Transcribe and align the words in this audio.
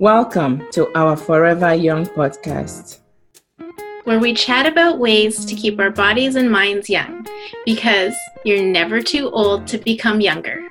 Welcome 0.00 0.66
to 0.70 0.90
our 0.96 1.14
Forever 1.14 1.74
Young 1.74 2.06
podcast, 2.06 3.00
where 4.04 4.18
we 4.18 4.32
chat 4.32 4.64
about 4.64 4.98
ways 4.98 5.44
to 5.44 5.54
keep 5.54 5.78
our 5.78 5.90
bodies 5.90 6.36
and 6.36 6.50
minds 6.50 6.88
young 6.88 7.26
because 7.66 8.14
you're 8.42 8.62
never 8.62 9.02
too 9.02 9.28
old 9.28 9.66
to 9.66 9.76
become 9.76 10.22
younger. 10.22 10.62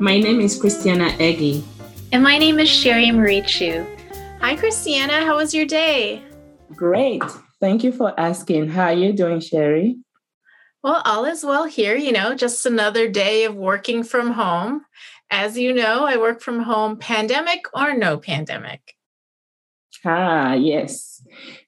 My 0.00 0.18
name 0.18 0.40
is 0.40 0.60
Christiana 0.60 1.10
Egi. 1.20 1.62
And 2.10 2.24
my 2.24 2.38
name 2.38 2.58
is 2.58 2.68
Sherry 2.68 3.12
Marie 3.12 3.42
Chu. 3.42 3.86
Hi, 4.40 4.56
Christiana. 4.56 5.24
How 5.24 5.36
was 5.36 5.54
your 5.54 5.66
day? 5.66 6.20
Great. 6.74 7.22
Thank 7.60 7.84
you 7.84 7.92
for 7.92 8.18
asking. 8.18 8.70
How 8.70 8.86
are 8.86 8.94
you 8.94 9.12
doing, 9.12 9.38
Sherry? 9.38 9.98
Well, 10.82 11.02
all 11.04 11.24
is 11.24 11.44
well 11.44 11.66
here. 11.66 11.94
You 11.94 12.10
know, 12.10 12.34
just 12.34 12.66
another 12.66 13.08
day 13.08 13.44
of 13.44 13.54
working 13.54 14.02
from 14.02 14.32
home. 14.32 14.82
As 15.30 15.58
you 15.58 15.72
know, 15.74 16.06
I 16.06 16.16
work 16.16 16.40
from 16.40 16.62
home, 16.62 16.96
pandemic 16.96 17.64
or 17.74 17.94
no 17.94 18.16
pandemic. 18.16 18.94
Ah, 20.04 20.54
yes. 20.54 21.22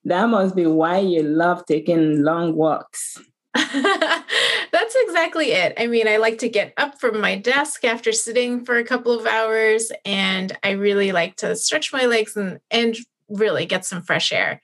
That 0.05 0.29
must 0.29 0.55
be 0.55 0.67
why 0.67 0.99
you 0.99 1.23
love 1.23 1.67
taking 1.67 2.23
long 2.23 2.55
walks. 2.55 3.21
That's 3.55 4.95
exactly 4.97 5.53
it. 5.53 5.75
I 5.77 5.89
mean, 5.89 6.07
I 6.07 6.19
like 6.19 6.39
to 6.39 6.49
get 6.49 6.73
up 6.77 7.01
from 7.01 7.21
my 7.21 7.37
desk 7.37 7.85
after 7.85 8.13
sitting 8.13 8.65
for 8.65 8.77
a 8.77 8.85
couple 8.85 9.19
of 9.19 9.27
hours, 9.27 9.91
and 10.05 10.57
I 10.63 10.71
really 10.71 11.11
like 11.11 11.37
to 11.37 11.57
stretch 11.57 11.93
my 11.93 12.07
legs 12.07 12.37
and, 12.37 12.61
and 12.71 12.97
really 13.31 13.67
get 13.67 13.85
some 13.85 14.03
fresh 14.03 14.33
air. 14.33 14.61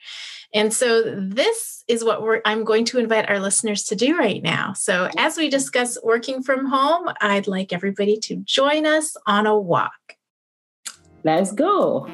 And 0.53 0.73
so 0.73 1.03
this 1.17 1.85
is 1.89 2.05
what 2.05 2.23
we're 2.23 2.41
I'm 2.45 2.65
going 2.65 2.85
to 2.87 2.99
invite 2.99 3.29
our 3.29 3.41
listeners 3.41 3.85
to 3.85 3.97
do 3.97 4.17
right 4.17 4.43
now. 4.43 4.73
So 4.73 5.09
as 5.17 5.37
we 5.37 5.49
discuss 5.49 5.99
working 6.03 6.43
from 6.43 6.67
home, 6.67 7.11
I'd 7.21 7.47
like 7.47 7.73
everybody 7.73 8.19
to 8.21 8.37
join 8.37 8.87
us 8.87 9.17
on 9.27 9.47
a 9.47 9.59
walk. 9.59 9.93
Let's 11.25 11.53
go. 11.53 12.09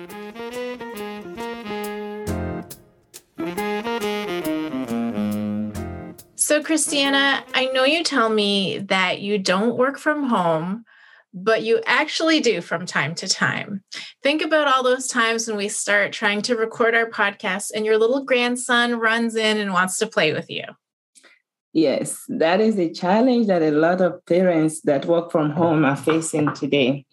So 6.35 6.63
Christiana, 6.63 7.45
I 7.55 7.71
know 7.73 7.85
you 7.85 8.05
tell 8.05 8.29
me 8.29 8.79
that 8.79 9.21
you 9.21 9.39
don't 9.39 9.77
work 9.77 9.99
from 9.99 10.25
home, 10.25 10.85
but 11.35 11.63
you 11.63 11.81
actually 11.87 12.41
do 12.41 12.61
from 12.61 12.87
time 12.87 13.15
to 13.17 13.29
time. 13.29 13.83
Think 14.23 14.43
about 14.43 14.69
all 14.69 14.83
those 14.83 15.09
times 15.09 15.49
when 15.49 15.57
we 15.57 15.69
start 15.69 16.13
trying 16.13 16.43
to 16.43 16.57
record 16.57 16.95
our 16.95 17.09
podcast 17.09 17.71
and 17.75 17.87
your 17.87 17.99
little 17.99 18.25
grandson 18.25 18.99
runs 18.99 19.35
in 19.35 19.59
and 19.59 19.73
wants 19.73 19.99
to 19.99 20.07
play 20.07 20.33
with 20.33 20.51
you. 20.51 20.65
Yes, 21.73 22.23
that 22.29 22.61
is 22.61 22.79
a 22.79 22.93
challenge 22.93 23.47
that 23.47 23.63
a 23.63 23.71
lot 23.71 24.03
of 24.03 24.25
parents 24.27 24.83
that 24.83 25.07
work 25.07 25.33
from 25.33 25.51
home 25.51 25.87
are 25.87 25.97
facing 25.97 26.53
today, 26.53 27.07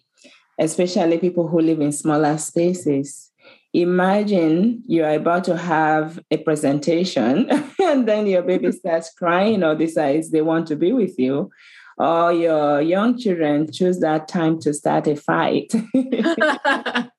especially 0.58 1.16
people 1.16 1.48
who 1.48 1.60
live 1.60 1.80
in 1.80 1.92
smaller 1.92 2.36
spaces. 2.36 3.30
Imagine 3.72 4.82
you're 4.86 5.14
about 5.14 5.44
to 5.44 5.56
have 5.56 6.20
a 6.30 6.36
presentation 6.36 7.48
and 7.80 8.06
then 8.06 8.26
your 8.26 8.42
baby 8.42 8.70
starts 8.72 9.14
crying 9.14 9.62
or 9.62 9.74
decides 9.74 10.30
they 10.30 10.42
want 10.42 10.66
to 10.66 10.76
be 10.76 10.92
with 10.92 11.18
you 11.18 11.50
or 12.00 12.32
your 12.32 12.80
young 12.80 13.18
children 13.18 13.70
choose 13.70 14.00
that 14.00 14.26
time 14.26 14.58
to 14.58 14.72
start 14.72 15.06
a 15.06 15.14
fight. 15.14 15.70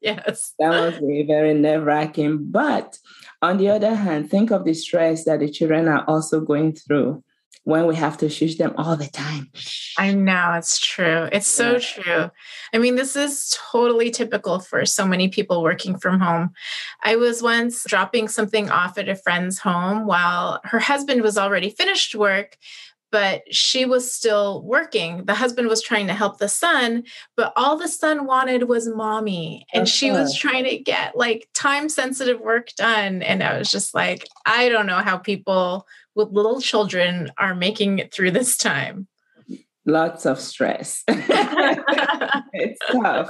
yes. 0.02 0.56
That 0.58 0.72
must 0.72 1.02
be 1.02 1.22
very 1.22 1.54
nerve 1.54 1.84
wracking. 1.84 2.40
But 2.50 2.98
on 3.44 3.58
the 3.58 3.70
other 3.70 3.94
hand, 3.94 4.32
think 4.32 4.50
of 4.50 4.66
the 4.66 4.74
stress 4.74 5.26
that 5.26 5.40
the 5.40 5.52
children 5.52 5.88
are 5.88 6.04
also 6.08 6.42
going 6.42 6.74
through 6.74 7.24
when 7.64 7.86
we 7.86 7.96
have 7.96 8.18
to 8.18 8.28
shush 8.28 8.56
them 8.56 8.74
all 8.76 8.96
the 8.96 9.08
time. 9.08 9.52
I 10.00 10.14
know 10.14 10.54
it's 10.54 10.80
true. 10.80 11.30
It's 11.32 11.48
so 11.48 11.78
true. 11.78 12.32
I 12.74 12.78
mean, 12.80 12.96
this 12.96 13.16
is 13.16 13.56
totally 13.72 14.10
typical 14.10 14.60
for 14.60 14.84
so 14.86 15.06
many 15.06 15.28
people 15.28 15.62
working 15.62 15.98
from 16.00 16.20
home. 16.20 16.54
I 17.04 17.18
was 17.18 17.44
once 17.44 17.84
dropping 17.88 18.30
something 18.30 18.72
off 18.72 18.98
at 18.98 19.10
a 19.10 19.16
friend's 19.16 19.60
home 19.60 20.08
while 20.08 20.60
her 20.64 20.80
husband 20.80 21.22
was 21.22 21.38
already 21.38 21.70
finished 21.70 22.16
work, 22.16 22.58
but 23.12 23.44
she 23.54 23.86
was 23.86 24.12
still 24.12 24.64
working. 24.64 25.26
The 25.26 25.34
husband 25.34 25.68
was 25.68 25.82
trying 25.82 26.08
to 26.08 26.14
help 26.14 26.38
the 26.38 26.48
son, 26.48 27.04
but 27.36 27.52
all 27.56 27.78
the 27.78 27.88
son 27.88 28.26
wanted 28.26 28.70
was 28.70 28.88
mommy. 28.88 29.66
And 29.74 29.84
okay. 29.84 29.92
she 29.92 30.12
was 30.12 30.36
trying 30.36 30.64
to 30.64 30.78
get 30.78 31.18
like 31.18 31.50
time 31.54 31.90
sensitive 31.90 32.40
work 32.40 32.70
done. 32.78 33.22
And 33.22 33.44
I 33.44 33.58
was 33.58 33.70
just 33.70 33.94
like, 33.94 34.28
I 34.46 34.70
don't 34.70 34.86
know 34.86 35.00
how 35.00 35.18
people 35.18 35.86
with 36.16 36.30
little 36.30 36.62
children 36.62 37.32
are 37.38 37.54
making 37.56 38.00
it 38.00 38.14
through 38.14 38.32
this 38.32 38.58
time. 38.58 39.08
Lots 39.86 40.26
of 40.26 40.40
stress. 40.40 41.04
it's 41.08 42.80
tough. 42.92 43.30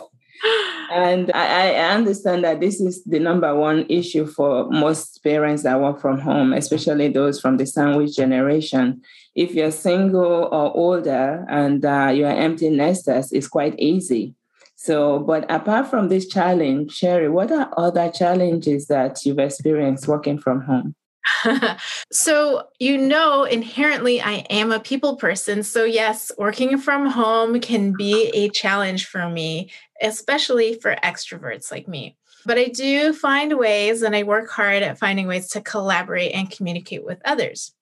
And 0.92 1.32
I, 1.34 1.72
I, 1.72 1.94
understand 1.94 2.44
that 2.44 2.60
this 2.60 2.82
is 2.82 3.04
the 3.06 3.20
number 3.20 3.56
one 3.56 3.86
issue 3.88 4.26
for 4.26 4.70
most 4.70 5.24
parents 5.24 5.64
that 5.64 5.80
work 5.80 6.02
from 6.02 6.20
home, 6.20 6.52
especially 6.52 7.08
those 7.08 7.40
from 7.40 7.56
the 7.56 7.66
sandwich 7.66 8.16
generation 8.18 9.02
if 9.36 9.54
you're 9.54 9.72
single 9.72 10.50
or 10.52 10.76
older 10.76 11.46
and 11.50 11.84
uh, 11.86 12.12
you're 12.14 12.30
empty 12.30 12.70
nesters, 12.70 13.32
it's 13.32 13.48
quite 13.48 13.80
easy. 13.80 14.36
So, 14.76 15.20
but 15.20 15.50
apart 15.50 15.88
from 15.88 16.10
this 16.10 16.28
challenge, 16.28 16.92
Sherry, 16.92 17.30
what 17.30 17.52
are 17.52 17.72
other 17.78 18.10
challenges 18.10 18.88
that 18.88 19.24
you've 19.26 19.40
experienced 19.40 20.08
working 20.08 20.40
from 20.40 20.62
home? 20.62 20.96
so, 22.12 22.64
you 22.80 22.98
know, 22.98 23.44
inherently, 23.44 24.22
I 24.22 24.46
am 24.50 24.72
a 24.72 24.80
people 24.80 25.18
person. 25.18 25.62
So, 25.62 25.84
yes, 25.84 26.32
working 26.38 26.80
from 26.80 27.06
home 27.06 27.60
can 27.60 27.94
be 27.96 28.32
a 28.34 28.50
challenge 28.50 29.06
for 29.06 29.30
me, 29.30 29.70
especially 30.02 30.74
for 30.76 30.96
extroverts 31.04 31.72
like 31.72 31.88
me. 31.88 32.18
But 32.46 32.58
I 32.58 32.66
do 32.66 33.14
find 33.14 33.58
ways 33.58 34.02
and 34.02 34.16
I 34.16 34.24
work 34.24 34.50
hard 34.50 34.84
at 34.84 34.98
finding 34.98 35.28
ways 35.28 35.48
to 35.50 35.62
collaborate 35.62 36.34
and 36.34 36.50
communicate 36.50 37.06
with 37.06 37.22
others. 37.24 37.74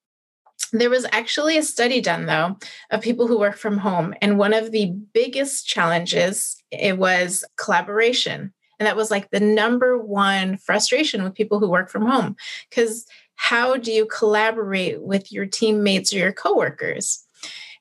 There 0.71 0.89
was 0.89 1.05
actually 1.11 1.57
a 1.57 1.63
study 1.63 2.01
done 2.01 2.25
though 2.25 2.57
of 2.91 3.01
people 3.01 3.27
who 3.27 3.39
work 3.39 3.55
from 3.55 3.77
home 3.77 4.13
and 4.21 4.37
one 4.37 4.53
of 4.53 4.71
the 4.71 4.93
biggest 5.13 5.65
challenges 5.65 6.61
it 6.71 6.97
was 6.97 7.43
collaboration. 7.57 8.53
And 8.79 8.87
that 8.87 8.95
was 8.95 9.09
like 9.09 9.31
the 9.31 9.39
number 9.39 9.97
one 9.97 10.57
frustration 10.57 11.23
with 11.23 11.33
people 11.33 11.59
who 11.59 11.69
work 11.69 11.89
from 11.89 12.05
home 12.05 12.35
cuz 12.71 13.05
how 13.35 13.77
do 13.77 13.91
you 13.91 14.05
collaborate 14.05 15.01
with 15.01 15.31
your 15.31 15.45
teammates 15.45 16.13
or 16.13 16.17
your 16.17 16.33
coworkers? 16.33 17.23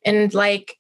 And 0.05 0.33
like 0.33 0.78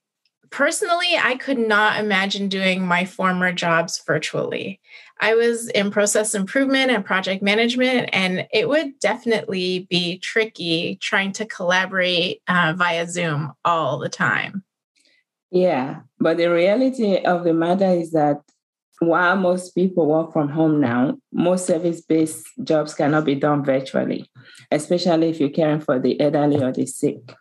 personally, 0.50 1.16
I 1.20 1.36
could 1.36 1.58
not 1.58 2.00
imagine 2.00 2.48
doing 2.48 2.86
my 2.86 3.04
former 3.04 3.52
jobs 3.52 4.02
virtually. 4.06 4.80
I 5.20 5.34
was 5.34 5.68
in 5.70 5.90
process 5.90 6.34
improvement 6.34 6.90
and 6.90 7.04
project 7.04 7.42
management, 7.42 8.10
and 8.12 8.46
it 8.52 8.68
would 8.68 8.98
definitely 9.00 9.86
be 9.90 10.18
tricky 10.18 10.96
trying 11.00 11.32
to 11.32 11.44
collaborate 11.44 12.42
uh, 12.46 12.74
via 12.76 13.06
Zoom 13.06 13.52
all 13.64 13.98
the 13.98 14.08
time. 14.08 14.64
Yeah, 15.50 16.00
but 16.20 16.36
the 16.36 16.46
reality 16.46 17.16
of 17.18 17.44
the 17.44 17.54
matter 17.54 17.86
is 17.86 18.12
that 18.12 18.42
while 19.00 19.36
most 19.36 19.74
people 19.74 20.06
work 20.06 20.32
from 20.32 20.48
home 20.48 20.80
now, 20.80 21.16
most 21.32 21.66
service 21.66 22.00
based 22.00 22.46
jobs 22.64 22.94
cannot 22.94 23.24
be 23.24 23.34
done 23.34 23.64
virtually, 23.64 24.28
especially 24.70 25.30
if 25.30 25.40
you're 25.40 25.50
caring 25.50 25.80
for 25.80 25.98
the 25.98 26.20
elderly 26.20 26.62
or 26.62 26.72
the 26.72 26.86
sick. 26.86 27.34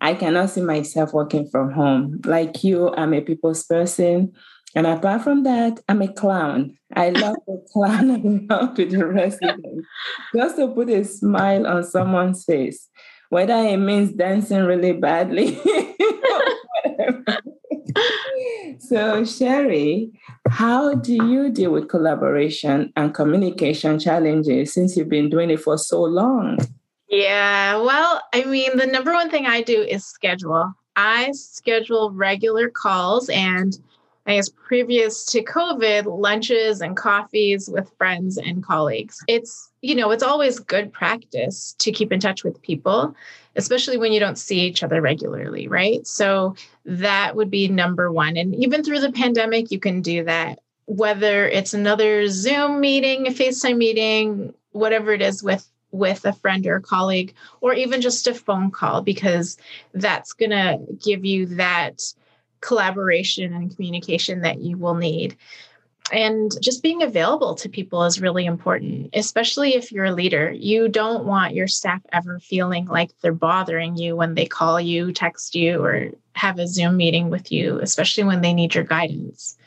I 0.00 0.14
cannot 0.14 0.50
see 0.50 0.60
myself 0.60 1.12
working 1.12 1.48
from 1.48 1.72
home. 1.72 2.20
Like 2.24 2.62
you, 2.62 2.94
I'm 2.94 3.14
a 3.14 3.20
people's 3.20 3.64
person. 3.64 4.32
And 4.74 4.86
apart 4.86 5.22
from 5.22 5.44
that, 5.44 5.80
I'm 5.88 6.02
a 6.02 6.08
clown. 6.08 6.76
I 6.94 7.10
love 7.10 7.36
to 7.46 7.58
clown 7.72 8.10
around 8.10 8.76
with 8.76 8.90
the 8.90 9.06
residents 9.06 9.86
just 10.34 10.56
to 10.56 10.68
put 10.68 10.90
a 10.90 11.04
smile 11.04 11.66
on 11.66 11.84
someone's 11.84 12.44
face, 12.44 12.88
whether 13.30 13.54
it 13.54 13.78
means 13.78 14.12
dancing 14.12 14.64
really 14.64 14.92
badly. 14.92 15.58
so, 18.78 19.24
Sherry, 19.24 20.12
how 20.48 20.94
do 20.94 21.14
you 21.14 21.50
deal 21.50 21.72
with 21.72 21.88
collaboration 21.88 22.92
and 22.94 23.14
communication 23.14 23.98
challenges 23.98 24.74
since 24.74 24.96
you've 24.96 25.08
been 25.08 25.30
doing 25.30 25.50
it 25.50 25.60
for 25.60 25.78
so 25.78 26.02
long? 26.02 26.58
Yeah, 27.08 27.76
well, 27.78 28.22
I 28.34 28.44
mean, 28.44 28.76
the 28.76 28.86
number 28.86 29.12
one 29.12 29.30
thing 29.30 29.46
I 29.46 29.62
do 29.62 29.80
is 29.82 30.04
schedule. 30.04 30.74
I 30.94 31.30
schedule 31.32 32.10
regular 32.10 32.68
calls 32.68 33.28
and 33.30 33.78
I 34.26 34.34
guess 34.34 34.50
previous 34.50 35.24
to 35.26 35.42
COVID, 35.42 36.04
lunches 36.04 36.82
and 36.82 36.94
coffees 36.94 37.66
with 37.66 37.90
friends 37.96 38.36
and 38.36 38.62
colleagues. 38.62 39.18
It's, 39.26 39.70
you 39.80 39.94
know, 39.94 40.10
it's 40.10 40.22
always 40.22 40.58
good 40.60 40.92
practice 40.92 41.74
to 41.78 41.92
keep 41.92 42.12
in 42.12 42.20
touch 42.20 42.44
with 42.44 42.60
people, 42.60 43.16
especially 43.56 43.96
when 43.96 44.12
you 44.12 44.20
don't 44.20 44.36
see 44.36 44.60
each 44.60 44.82
other 44.82 45.00
regularly, 45.00 45.66
right? 45.66 46.06
So 46.06 46.56
that 46.84 47.36
would 47.36 47.50
be 47.50 47.68
number 47.68 48.12
one. 48.12 48.36
And 48.36 48.54
even 48.56 48.84
through 48.84 49.00
the 49.00 49.12
pandemic, 49.12 49.70
you 49.70 49.80
can 49.80 50.02
do 50.02 50.24
that, 50.24 50.58
whether 50.84 51.48
it's 51.48 51.72
another 51.72 52.28
Zoom 52.28 52.80
meeting, 52.80 53.26
a 53.26 53.30
FaceTime 53.30 53.78
meeting, 53.78 54.52
whatever 54.72 55.12
it 55.12 55.22
is 55.22 55.42
with 55.42 55.66
with 55.90 56.24
a 56.24 56.32
friend 56.32 56.66
or 56.66 56.76
a 56.76 56.82
colleague 56.82 57.34
or 57.60 57.72
even 57.72 58.00
just 58.00 58.26
a 58.26 58.34
phone 58.34 58.70
call 58.70 59.00
because 59.02 59.56
that's 59.94 60.32
going 60.32 60.50
to 60.50 60.78
give 61.02 61.24
you 61.24 61.46
that 61.46 62.02
collaboration 62.60 63.52
and 63.52 63.74
communication 63.74 64.42
that 64.42 64.60
you 64.60 64.76
will 64.76 64.94
need. 64.94 65.36
And 66.10 66.50
just 66.62 66.82
being 66.82 67.02
available 67.02 67.54
to 67.56 67.68
people 67.68 68.04
is 68.04 68.20
really 68.20 68.46
important, 68.46 69.10
especially 69.12 69.74
if 69.74 69.92
you're 69.92 70.06
a 70.06 70.12
leader. 70.12 70.50
You 70.50 70.88
don't 70.88 71.24
want 71.24 71.54
your 71.54 71.66
staff 71.66 72.00
ever 72.12 72.38
feeling 72.38 72.86
like 72.86 73.10
they're 73.20 73.32
bothering 73.32 73.96
you 73.96 74.16
when 74.16 74.34
they 74.34 74.46
call 74.46 74.80
you, 74.80 75.12
text 75.12 75.54
you, 75.54 75.82
or 75.84 76.10
have 76.32 76.58
a 76.58 76.66
Zoom 76.66 76.96
meeting 76.96 77.28
with 77.28 77.52
you, 77.52 77.78
especially 77.80 78.24
when 78.24 78.40
they 78.40 78.54
need 78.54 78.74
your 78.74 78.84
guidance. 78.84 79.58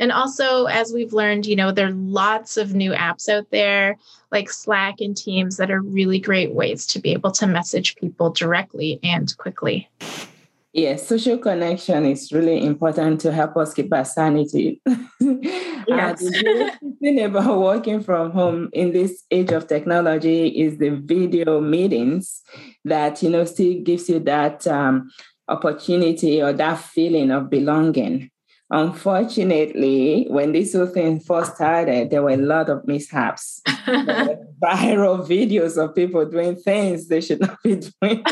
And 0.00 0.10
also, 0.10 0.64
as 0.64 0.94
we've 0.94 1.12
learned, 1.12 1.44
you 1.44 1.54
know, 1.54 1.72
there 1.72 1.88
are 1.88 1.92
lots 1.92 2.56
of 2.56 2.74
new 2.74 2.92
apps 2.92 3.28
out 3.28 3.50
there 3.50 3.98
like 4.32 4.50
Slack 4.50 5.00
and 5.00 5.14
Teams 5.14 5.58
that 5.58 5.70
are 5.70 5.82
really 5.82 6.18
great 6.18 6.54
ways 6.54 6.86
to 6.86 6.98
be 6.98 7.12
able 7.12 7.30
to 7.32 7.46
message 7.46 7.96
people 7.96 8.30
directly 8.30 8.98
and 9.02 9.36
quickly. 9.36 9.90
Yes, 10.72 11.06
social 11.06 11.36
connection 11.36 12.06
is 12.06 12.32
really 12.32 12.64
important 12.64 13.20
to 13.22 13.32
help 13.32 13.56
us 13.58 13.74
keep 13.74 13.92
our 13.92 14.04
sanity. 14.04 14.80
Yes. 15.88 16.20
the 16.20 16.78
thing 17.00 17.20
about 17.24 17.58
working 17.58 18.00
from 18.00 18.30
home 18.30 18.68
in 18.72 18.92
this 18.92 19.24
age 19.30 19.50
of 19.50 19.66
technology 19.66 20.46
is 20.48 20.78
the 20.78 20.90
video 20.90 21.60
meetings 21.60 22.42
that 22.84 23.22
you 23.22 23.30
know 23.30 23.44
still 23.44 23.80
gives 23.82 24.08
you 24.08 24.20
that 24.20 24.66
um, 24.68 25.10
opportunity 25.48 26.40
or 26.40 26.52
that 26.52 26.78
feeling 26.78 27.32
of 27.32 27.50
belonging. 27.50 28.30
Unfortunately, 28.72 30.26
when 30.30 30.52
this 30.52 30.74
whole 30.74 30.86
thing 30.86 31.18
first 31.18 31.56
started, 31.56 32.10
there 32.10 32.22
were 32.22 32.30
a 32.30 32.36
lot 32.36 32.68
of 32.68 32.86
mishaps. 32.86 33.60
viral 33.66 35.26
videos 35.26 35.82
of 35.82 35.94
people 35.94 36.24
doing 36.24 36.54
things 36.54 37.08
they 37.08 37.20
should 37.20 37.40
not 37.40 37.60
be 37.64 37.80
doing 38.00 38.24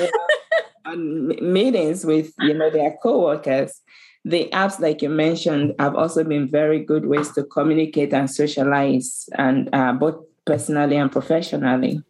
on 0.85 1.29
meetings 1.53 2.05
with 2.05 2.33
you 2.39 2.55
know 2.55 2.71
their 2.71 2.97
coworkers. 3.03 3.81
The 4.25 4.49
apps, 4.53 4.79
like 4.79 5.03
you 5.03 5.09
mentioned, 5.09 5.75
have 5.79 5.97
also 5.97 6.23
been 6.23 6.49
very 6.49 6.85
good 6.85 7.07
ways 7.07 7.33
to 7.33 7.45
communicate 7.45 8.13
and 8.13 8.31
socialize, 8.31 9.29
and 9.37 9.69
uh, 9.73 9.93
both 9.93 10.23
personally 10.45 10.97
and 10.97 11.11
professionally. 11.11 12.03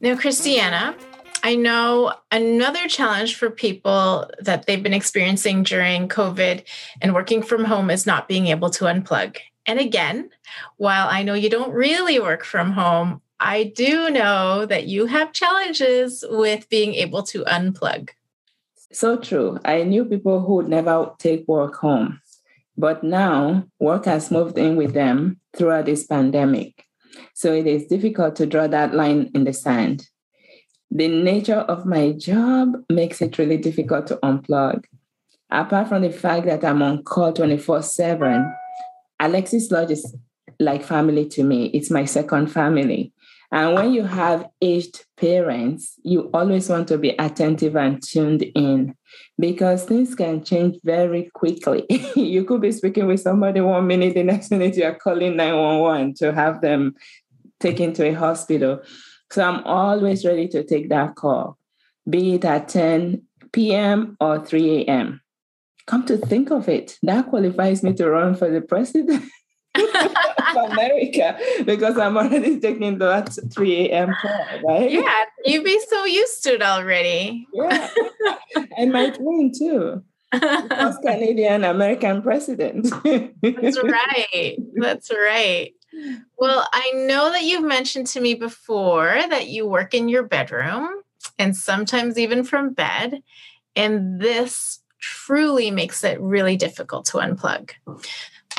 Now, 0.00 0.14
Christiana, 0.16 0.94
I 1.46 1.54
know 1.54 2.12
another 2.32 2.88
challenge 2.88 3.36
for 3.36 3.50
people 3.50 4.28
that 4.40 4.66
they've 4.66 4.82
been 4.82 4.92
experiencing 4.92 5.62
during 5.62 6.08
COVID 6.08 6.64
and 7.00 7.14
working 7.14 7.40
from 7.40 7.64
home 7.64 7.88
is 7.88 8.04
not 8.04 8.26
being 8.26 8.48
able 8.48 8.68
to 8.70 8.86
unplug. 8.86 9.36
And 9.64 9.78
again, 9.78 10.30
while 10.76 11.06
I 11.08 11.22
know 11.22 11.34
you 11.34 11.48
don't 11.48 11.72
really 11.72 12.18
work 12.18 12.44
from 12.44 12.72
home, 12.72 13.22
I 13.38 13.62
do 13.76 14.10
know 14.10 14.66
that 14.66 14.88
you 14.88 15.06
have 15.06 15.32
challenges 15.32 16.24
with 16.28 16.68
being 16.68 16.94
able 16.94 17.22
to 17.22 17.44
unplug. 17.44 18.10
So 18.90 19.16
true. 19.16 19.60
I 19.64 19.84
knew 19.84 20.04
people 20.04 20.40
who 20.40 20.56
would 20.56 20.68
never 20.68 21.12
take 21.16 21.46
work 21.46 21.76
home, 21.76 22.20
but 22.76 23.04
now 23.04 23.68
work 23.78 24.06
has 24.06 24.32
moved 24.32 24.58
in 24.58 24.74
with 24.74 24.94
them 24.94 25.38
throughout 25.56 25.86
this 25.86 26.08
pandemic. 26.08 26.86
So 27.34 27.52
it 27.52 27.68
is 27.68 27.86
difficult 27.86 28.34
to 28.34 28.46
draw 28.46 28.66
that 28.66 28.94
line 28.94 29.30
in 29.32 29.44
the 29.44 29.52
sand 29.52 30.08
the 30.90 31.08
nature 31.08 31.60
of 31.60 31.86
my 31.86 32.12
job 32.12 32.74
makes 32.90 33.20
it 33.20 33.38
really 33.38 33.56
difficult 33.56 34.06
to 34.08 34.16
unplug. 34.22 34.84
Apart 35.50 35.88
from 35.88 36.02
the 36.02 36.10
fact 36.10 36.46
that 36.46 36.64
I'm 36.64 36.82
on 36.82 37.02
call 37.02 37.32
24 37.32 37.82
7, 37.82 38.54
Alexis 39.20 39.70
Lodge 39.70 39.92
is 39.92 40.14
like 40.58 40.82
family 40.82 41.26
to 41.28 41.44
me. 41.44 41.66
It's 41.66 41.90
my 41.90 42.04
second 42.04 42.48
family. 42.48 43.12
And 43.52 43.74
when 43.74 43.92
you 43.92 44.02
have 44.02 44.48
aged 44.60 45.04
parents, 45.16 45.94
you 46.02 46.30
always 46.34 46.68
want 46.68 46.88
to 46.88 46.98
be 46.98 47.10
attentive 47.10 47.76
and 47.76 48.02
tuned 48.02 48.42
in 48.42 48.96
because 49.38 49.84
things 49.84 50.14
can 50.14 50.42
change 50.42 50.78
very 50.82 51.30
quickly. 51.32 51.86
you 52.16 52.44
could 52.44 52.60
be 52.60 52.72
speaking 52.72 53.06
with 53.06 53.20
somebody 53.20 53.60
one 53.60 53.86
minute, 53.86 54.14
the 54.14 54.24
next 54.24 54.50
minute 54.50 54.76
you 54.76 54.84
are 54.84 54.96
calling 54.96 55.36
911 55.36 56.14
to 56.14 56.32
have 56.32 56.60
them 56.60 56.96
taken 57.60 57.92
to 57.94 58.08
a 58.08 58.12
hospital. 58.12 58.82
So 59.30 59.42
I'm 59.42 59.64
always 59.64 60.24
ready 60.24 60.48
to 60.48 60.64
take 60.64 60.88
that 60.90 61.16
call, 61.16 61.58
be 62.08 62.34
it 62.34 62.44
at 62.44 62.68
10 62.68 63.22
p.m. 63.52 64.16
or 64.20 64.44
3 64.44 64.82
a.m. 64.82 65.20
Come 65.86 66.04
to 66.06 66.16
think 66.16 66.50
of 66.50 66.68
it, 66.68 66.98
that 67.02 67.28
qualifies 67.28 67.82
me 67.82 67.92
to 67.94 68.10
run 68.10 68.34
for 68.34 68.50
the 68.50 68.60
president 68.60 69.24
of 69.76 70.70
America 70.70 71.38
because 71.64 71.98
I'm 71.98 72.16
already 72.16 72.58
taking 72.60 72.98
that 72.98 73.36
3 73.52 73.86
a.m. 73.86 74.14
call, 74.20 74.46
right? 74.64 74.90
Yeah, 74.90 75.24
you'd 75.44 75.64
be 75.64 75.80
so 75.88 76.04
used 76.04 76.42
to 76.44 76.54
it 76.54 76.62
already. 76.62 77.46
yeah, 77.52 77.90
I 78.78 78.86
might 78.86 79.16
win 79.20 79.52
too. 79.56 80.02
First 80.32 81.02
Canadian 81.02 81.64
American 81.64 82.22
president. 82.22 82.90
That's 83.42 83.82
right. 83.82 84.56
That's 84.74 85.10
right. 85.10 85.72
Well, 86.38 86.68
I 86.72 86.92
know 86.94 87.30
that 87.30 87.44
you've 87.44 87.64
mentioned 87.64 88.06
to 88.08 88.20
me 88.20 88.34
before 88.34 89.18
that 89.30 89.48
you 89.48 89.66
work 89.66 89.94
in 89.94 90.08
your 90.08 90.22
bedroom 90.22 91.02
and 91.38 91.56
sometimes 91.56 92.18
even 92.18 92.44
from 92.44 92.74
bed. 92.74 93.22
And 93.74 94.20
this 94.20 94.80
truly 95.00 95.70
makes 95.70 96.02
it 96.04 96.20
really 96.20 96.56
difficult 96.56 97.06
to 97.06 97.18
unplug. 97.18 97.70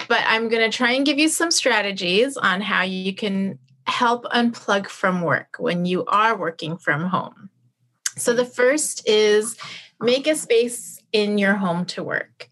But 0.07 0.23
I'm 0.25 0.47
going 0.49 0.69
to 0.69 0.75
try 0.75 0.91
and 0.91 1.05
give 1.05 1.17
you 1.17 1.27
some 1.29 1.51
strategies 1.51 2.37
on 2.37 2.61
how 2.61 2.83
you 2.83 3.13
can 3.13 3.59
help 3.87 4.25
unplug 4.25 4.87
from 4.87 5.21
work 5.21 5.55
when 5.59 5.85
you 5.85 6.05
are 6.05 6.37
working 6.37 6.77
from 6.77 7.05
home. 7.05 7.49
So, 8.15 8.33
the 8.33 8.45
first 8.45 9.07
is 9.07 9.57
make 9.99 10.27
a 10.27 10.35
space 10.35 10.96
in 11.12 11.38
your 11.38 11.54
home 11.54 11.86
to 11.86 12.04
work. 12.04 12.50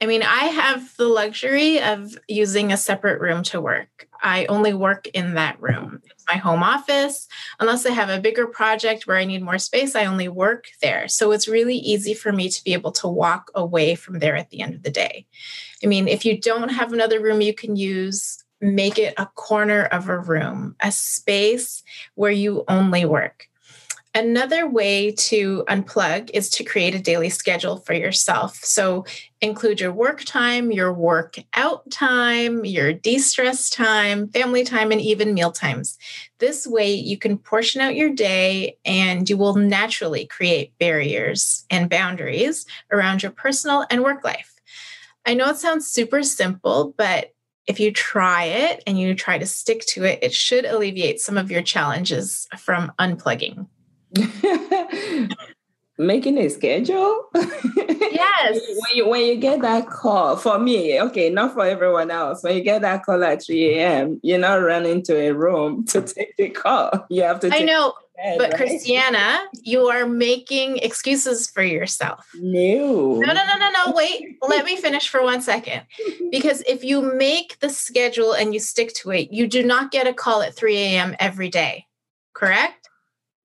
I 0.00 0.06
mean, 0.06 0.22
I 0.22 0.46
have 0.46 0.94
the 0.96 1.08
luxury 1.08 1.80
of 1.80 2.18
using 2.28 2.72
a 2.72 2.76
separate 2.76 3.20
room 3.20 3.42
to 3.44 3.60
work. 3.60 4.08
I 4.22 4.44
only 4.46 4.74
work 4.74 5.06
in 5.08 5.34
that 5.34 5.60
room. 5.62 6.02
It's 6.10 6.24
my 6.26 6.36
home 6.36 6.62
office. 6.62 7.26
Unless 7.60 7.86
I 7.86 7.90
have 7.90 8.10
a 8.10 8.20
bigger 8.20 8.46
project 8.46 9.06
where 9.06 9.16
I 9.16 9.24
need 9.24 9.42
more 9.42 9.58
space, 9.58 9.94
I 9.94 10.04
only 10.04 10.28
work 10.28 10.66
there. 10.82 11.08
So 11.08 11.32
it's 11.32 11.48
really 11.48 11.76
easy 11.76 12.12
for 12.12 12.32
me 12.32 12.48
to 12.48 12.64
be 12.64 12.72
able 12.72 12.92
to 12.92 13.08
walk 13.08 13.50
away 13.54 13.94
from 13.94 14.18
there 14.18 14.36
at 14.36 14.50
the 14.50 14.60
end 14.60 14.74
of 14.74 14.82
the 14.82 14.90
day. 14.90 15.26
I 15.82 15.86
mean, 15.86 16.08
if 16.08 16.24
you 16.24 16.38
don't 16.38 16.70
have 16.70 16.92
another 16.92 17.20
room 17.20 17.40
you 17.40 17.54
can 17.54 17.76
use, 17.76 18.42
make 18.60 18.98
it 18.98 19.14
a 19.16 19.26
corner 19.26 19.84
of 19.84 20.08
a 20.08 20.18
room, 20.18 20.76
a 20.80 20.90
space 20.90 21.82
where 22.14 22.30
you 22.30 22.64
only 22.68 23.04
work. 23.04 23.48
Another 24.16 24.68
way 24.68 25.10
to 25.10 25.64
unplug 25.68 26.30
is 26.32 26.48
to 26.50 26.62
create 26.62 26.94
a 26.94 27.00
daily 27.00 27.28
schedule 27.28 27.78
for 27.78 27.94
yourself. 27.94 28.54
So 28.56 29.04
include 29.40 29.80
your 29.80 29.92
work 29.92 30.22
time, 30.24 30.70
your 30.70 30.92
workout 30.92 31.90
time, 31.90 32.64
your 32.64 32.92
de 32.92 33.18
stress 33.18 33.68
time, 33.68 34.28
family 34.28 34.62
time, 34.62 34.92
and 34.92 35.00
even 35.00 35.34
meal 35.34 35.50
times. 35.50 35.98
This 36.38 36.64
way, 36.64 36.94
you 36.94 37.18
can 37.18 37.38
portion 37.38 37.80
out 37.80 37.96
your 37.96 38.10
day 38.10 38.78
and 38.84 39.28
you 39.28 39.36
will 39.36 39.56
naturally 39.56 40.26
create 40.26 40.78
barriers 40.78 41.64
and 41.68 41.90
boundaries 41.90 42.66
around 42.92 43.24
your 43.24 43.32
personal 43.32 43.84
and 43.90 44.04
work 44.04 44.22
life. 44.22 44.54
I 45.26 45.34
know 45.34 45.50
it 45.50 45.56
sounds 45.56 45.88
super 45.88 46.22
simple, 46.22 46.94
but 46.96 47.34
if 47.66 47.80
you 47.80 47.90
try 47.90 48.44
it 48.44 48.82
and 48.86 48.96
you 48.96 49.14
try 49.14 49.38
to 49.38 49.46
stick 49.46 49.84
to 49.86 50.04
it, 50.04 50.20
it 50.22 50.32
should 50.32 50.66
alleviate 50.66 51.18
some 51.18 51.36
of 51.36 51.50
your 51.50 51.62
challenges 51.62 52.46
from 52.58 52.92
unplugging. 53.00 53.66
Making 55.98 56.38
a 56.38 56.48
schedule? 56.48 57.28
Yes. 58.14 58.60
when 58.68 58.96
you 58.96 59.08
when 59.08 59.26
you 59.26 59.36
get 59.36 59.62
that 59.62 59.88
call, 59.88 60.36
for 60.36 60.58
me, 60.58 61.00
okay, 61.00 61.30
not 61.30 61.54
for 61.54 61.64
everyone 61.64 62.10
else. 62.10 62.42
When 62.42 62.56
you 62.56 62.62
get 62.62 62.82
that 62.82 63.04
call 63.04 63.22
at 63.24 63.44
3 63.44 63.74
a.m., 63.74 64.20
you're 64.22 64.38
not 64.38 64.56
running 64.56 65.02
to 65.04 65.16
a 65.16 65.32
room 65.32 65.84
to 65.88 66.02
take 66.02 66.36
the 66.36 66.50
call. 66.50 67.06
You 67.10 67.22
have 67.22 67.40
to 67.40 67.54
I 67.54 67.60
know. 67.60 67.94
Bed, 68.16 68.38
but 68.38 68.50
right? 68.50 68.56
Christiana, 68.56 69.40
you 69.62 69.88
are 69.88 70.06
making 70.06 70.76
excuses 70.78 71.50
for 71.50 71.64
yourself. 71.64 72.28
No. 72.34 73.14
No, 73.18 73.32
no, 73.32 73.44
no, 73.44 73.58
no, 73.58 73.70
no. 73.70 73.92
Wait, 73.92 74.36
let 74.48 74.64
me 74.64 74.76
finish 74.76 75.08
for 75.08 75.20
one 75.20 75.40
second. 75.40 75.82
Because 76.30 76.62
if 76.68 76.84
you 76.84 77.02
make 77.02 77.58
the 77.58 77.68
schedule 77.68 78.32
and 78.32 78.54
you 78.54 78.60
stick 78.60 78.94
to 79.02 79.10
it, 79.10 79.32
you 79.32 79.48
do 79.48 79.64
not 79.64 79.90
get 79.90 80.06
a 80.06 80.14
call 80.14 80.42
at 80.42 80.54
3 80.54 80.76
a.m. 80.76 81.16
every 81.18 81.48
day. 81.48 81.86
Correct? 82.34 82.83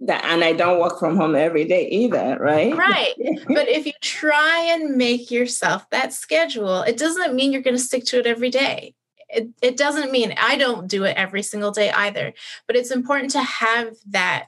That 0.02 0.24
and 0.26 0.44
I 0.44 0.54
don't 0.54 0.80
work 0.80 1.00
from 1.00 1.18
home 1.18 1.36
every 1.36 1.66
day 1.66 1.88
either, 1.90 2.38
right? 2.40 2.76
Right. 2.76 3.14
but 3.48 3.68
if 3.68 3.86
you 3.86 3.94
try 4.02 4.70
and 4.72 4.96
make 4.96 5.30
yourself 5.30 5.90
that 5.90 6.14
schedule, 6.14 6.82
it 6.84 6.98
doesn't 6.98 7.36
mean 7.36 7.52
you're 7.52 7.62
going 7.62 7.76
to 7.76 7.84
stick 7.84 8.06
to 8.06 8.20
it 8.20 8.28
every 8.28 8.50
day. 8.50 8.96
It, 9.30 9.50
it 9.62 9.78
doesn't 9.78 10.12
mean 10.12 10.34
I 10.38 10.56
don't 10.56 10.88
do 10.88 11.04
it 11.04 11.16
every 11.16 11.44
single 11.44 11.72
day 11.72 11.92
either, 11.92 12.34
but 12.66 12.76
it's 12.76 12.92
important 12.92 13.32
to 13.32 13.44
have 13.44 13.94
that 14.10 14.48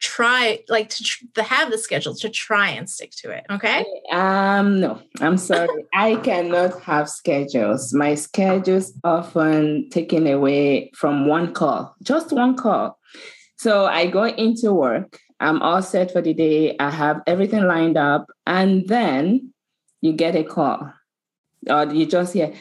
try 0.00 0.60
like 0.68 0.88
to, 0.90 1.02
tr- 1.02 1.24
to 1.34 1.42
have 1.42 1.70
the 1.70 1.78
schedule 1.78 2.14
to 2.14 2.28
try 2.28 2.68
and 2.68 2.88
stick 2.88 3.10
to 3.10 3.30
it 3.30 3.44
okay 3.50 3.84
um 4.12 4.80
no 4.80 5.00
i'm 5.20 5.36
sorry 5.50 5.84
i 5.94 6.14
cannot 6.16 6.80
have 6.82 7.08
schedules 7.08 7.92
my 7.92 8.14
schedules 8.14 8.92
often 9.02 9.88
taken 9.90 10.26
away 10.26 10.90
from 10.94 11.26
one 11.26 11.52
call 11.52 11.94
just 12.02 12.32
one 12.32 12.56
call 12.56 12.97
so 13.58 13.86
I 13.86 14.06
go 14.06 14.24
into 14.24 14.72
work 14.72 15.20
I'm 15.40 15.62
all 15.62 15.82
set 15.82 16.12
for 16.12 16.20
the 16.20 16.34
day. 16.34 16.76
I 16.78 16.90
have 16.90 17.22
everything 17.26 17.64
lined 17.64 17.96
up. 17.96 18.30
And 18.46 18.88
then 18.88 19.52
you 20.00 20.12
get 20.12 20.36
a 20.36 20.44
call 20.44 20.92
or 21.68 21.86
you 21.92 22.06
just 22.06 22.34
hear, 22.34 22.52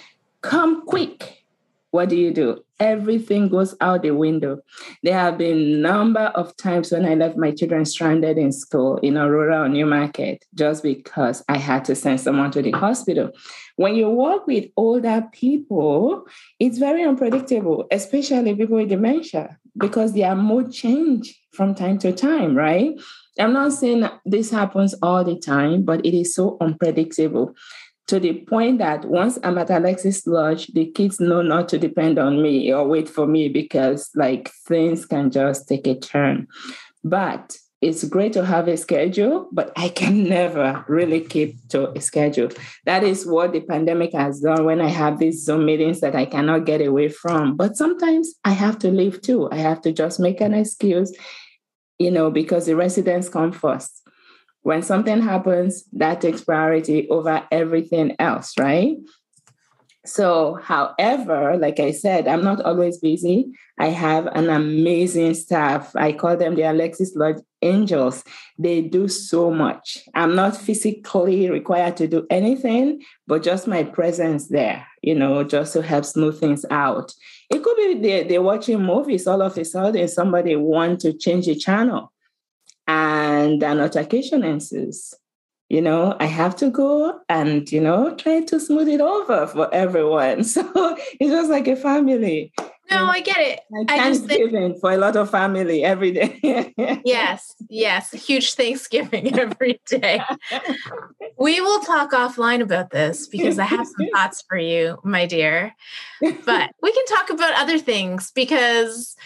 come 0.41 0.85
quick. 0.85 1.33
What 1.91 2.09
do 2.09 2.17
you 2.17 2.33
do? 2.33 2.63
Everything 2.79 3.47
goes 3.47 3.73
out 3.81 4.03
the 4.03 4.11
window. 4.11 4.59
There 5.01 5.13
have 5.13 5.37
been 5.37 5.81
number 5.81 6.31
of 6.35 6.55
times 6.57 6.91
when 6.91 7.05
I 7.05 7.15
left 7.15 7.37
my 7.37 7.51
children 7.51 7.85
stranded 7.85 8.37
in 8.37 8.51
school 8.51 8.97
in 8.97 9.17
Aurora 9.17 9.61
or 9.61 9.69
Newmarket 9.69 10.45
just 10.53 10.83
because 10.83 11.43
I 11.49 11.57
had 11.57 11.85
to 11.85 11.95
send 11.95 12.19
someone 12.19 12.51
to 12.51 12.61
the 12.61 12.71
hospital. 12.71 13.31
When 13.77 13.95
you 13.95 14.09
work 14.09 14.45
with 14.45 14.65
older 14.75 15.27
people, 15.31 16.27
it's 16.59 16.77
very 16.77 17.03
unpredictable, 17.03 17.87
especially 17.89 18.53
people 18.53 18.75
with 18.75 18.89
dementia, 18.89 19.57
because 19.77 20.13
their 20.13 20.35
mood 20.35 20.71
change 20.71 21.39
from 21.53 21.75
time 21.75 21.97
to 21.99 22.11
time, 22.11 22.55
right? 22.55 22.99
I'm 23.39 23.53
not 23.53 23.73
saying 23.73 24.07
this 24.25 24.51
happens 24.51 24.95
all 25.01 25.23
the 25.23 25.39
time, 25.39 25.83
but 25.83 26.05
it 26.05 26.17
is 26.17 26.33
so 26.33 26.57
unpredictable 26.59 27.55
to 28.07 28.19
the 28.19 28.41
point 28.45 28.79
that 28.79 29.05
once 29.05 29.37
I'm 29.43 29.57
at 29.57 29.69
Alexis 29.69 30.25
Lodge, 30.25 30.67
the 30.67 30.85
kids 30.91 31.19
know 31.19 31.41
not 31.41 31.67
to 31.69 31.77
depend 31.77 32.17
on 32.17 32.41
me 32.41 32.73
or 32.73 32.87
wait 32.87 33.09
for 33.09 33.27
me 33.27 33.49
because 33.49 34.09
like 34.15 34.49
things 34.65 35.05
can 35.05 35.29
just 35.29 35.67
take 35.67 35.85
a 35.87 35.99
turn. 35.99 36.47
But 37.03 37.57
it's 37.81 38.03
great 38.05 38.33
to 38.33 38.43
have 38.43 38.67
a 38.67 38.75
schedule, 38.75 39.49
but 39.51 39.71
I 39.75 39.89
can 39.89 40.23
never 40.29 40.83
really 40.87 41.21
keep 41.21 41.67
to 41.69 41.91
a 41.91 42.01
schedule. 42.01 42.49
That 42.85 43.03
is 43.03 43.25
what 43.25 43.53
the 43.53 43.61
pandemic 43.61 44.13
has 44.13 44.39
done 44.39 44.65
when 44.65 44.81
I 44.81 44.89
have 44.89 45.19
these 45.19 45.43
Zoom 45.43 45.65
meetings 45.65 46.01
that 46.01 46.15
I 46.15 46.25
cannot 46.25 46.65
get 46.65 46.85
away 46.85 47.09
from. 47.09 47.55
But 47.55 47.77
sometimes 47.77 48.33
I 48.43 48.51
have 48.51 48.79
to 48.79 48.91
leave 48.91 49.21
too. 49.21 49.49
I 49.51 49.57
have 49.57 49.81
to 49.81 49.91
just 49.91 50.19
make 50.19 50.41
an 50.41 50.53
excuse, 50.53 51.15
you 51.99 52.09
know, 52.09 52.31
because 52.31 52.65
the 52.65 52.75
residents 52.75 53.29
come 53.29 53.51
first. 53.51 54.03
When 54.63 54.81
something 54.81 55.21
happens, 55.21 55.85
that 55.93 56.19
takes 56.19 56.43
priority 56.43 57.07
over 57.09 57.47
everything 57.51 58.15
else, 58.19 58.57
right? 58.59 58.97
So, 60.07 60.57
however, 60.63 61.57
like 61.57 61.81
I 61.81 61.91
said, 61.91 62.27
I'm 62.27 62.43
not 62.43 62.61
always 62.61 62.97
busy. 62.97 63.51
I 63.77 63.87
have 63.87 64.27
an 64.27 64.49
amazing 64.49 65.33
staff. 65.33 65.93
I 65.95 66.13
call 66.13 66.37
them 66.37 66.55
the 66.55 66.63
Alexis 66.63 67.13
Lodge 67.13 67.41
Angels. 67.61 68.23
They 68.57 68.81
do 68.81 69.09
so 69.09 69.51
much. 69.51 69.99
I'm 70.15 70.33
not 70.33 70.55
physically 70.55 71.49
required 71.49 71.97
to 71.97 72.07
do 72.07 72.25
anything, 72.29 73.03
but 73.27 73.43
just 73.43 73.67
my 73.67 73.83
presence 73.83 74.47
there, 74.47 74.87
you 75.01 75.13
know, 75.13 75.43
just 75.43 75.73
to 75.73 75.81
help 75.81 76.05
smooth 76.05 76.39
things 76.39 76.63
out. 76.71 77.13
It 77.49 77.61
could 77.61 77.75
be 77.75 77.99
they're, 78.01 78.23
they're 78.23 78.41
watching 78.41 78.81
movies 78.81 79.27
all 79.27 79.41
of 79.41 79.57
a 79.57 79.65
sudden, 79.65 80.07
somebody 80.07 80.55
want 80.55 81.01
to 81.01 81.11
change 81.11 81.47
the 81.47 81.55
channel 81.55 82.13
and 82.87 83.61
an 83.61 83.81
altercation 83.81 84.43
ensues. 84.43 85.13
You 85.69 85.81
know, 85.81 86.15
I 86.19 86.25
have 86.25 86.55
to 86.57 86.69
go 86.69 87.19
and, 87.27 87.69
you 87.71 87.81
know, 87.81 88.15
try 88.15 88.41
to 88.41 88.59
smooth 88.59 88.87
it 88.87 89.01
over 89.01 89.47
for 89.47 89.73
everyone. 89.73 90.43
So 90.57 90.63
it's 91.19 91.31
just 91.31 91.49
like 91.49 91.67
a 91.67 91.75
family. 91.75 92.53
No, 92.89 93.05
I 93.05 93.19
get 93.19 93.37
it. 93.37 93.59
Like 93.69 93.91
I 93.91 93.97
Thanksgiving 93.97 94.71
think, 94.71 94.79
for 94.79 94.91
a 94.91 94.97
lot 94.97 95.17
of 95.17 95.29
family 95.29 95.83
every 95.83 96.11
day. 96.11 96.73
yes, 97.05 97.55
yes. 97.69 98.11
Huge 98.11 98.53
Thanksgiving 98.53 99.37
every 99.39 99.81
day. 99.87 100.21
we 101.37 101.59
will 101.59 101.81
talk 101.81 102.11
offline 102.11 102.61
about 102.61 102.91
this 102.91 103.27
because 103.27 103.59
I 103.59 103.65
have 103.65 103.85
some 103.85 104.07
thoughts 104.13 104.43
for 104.47 104.57
you, 104.57 104.99
my 105.03 105.25
dear. 105.25 105.75
But 106.21 106.71
we 106.81 106.93
can 106.93 107.05
talk 107.07 107.29
about 107.29 107.59
other 107.59 107.77
things 107.77 108.31
because 108.31 109.17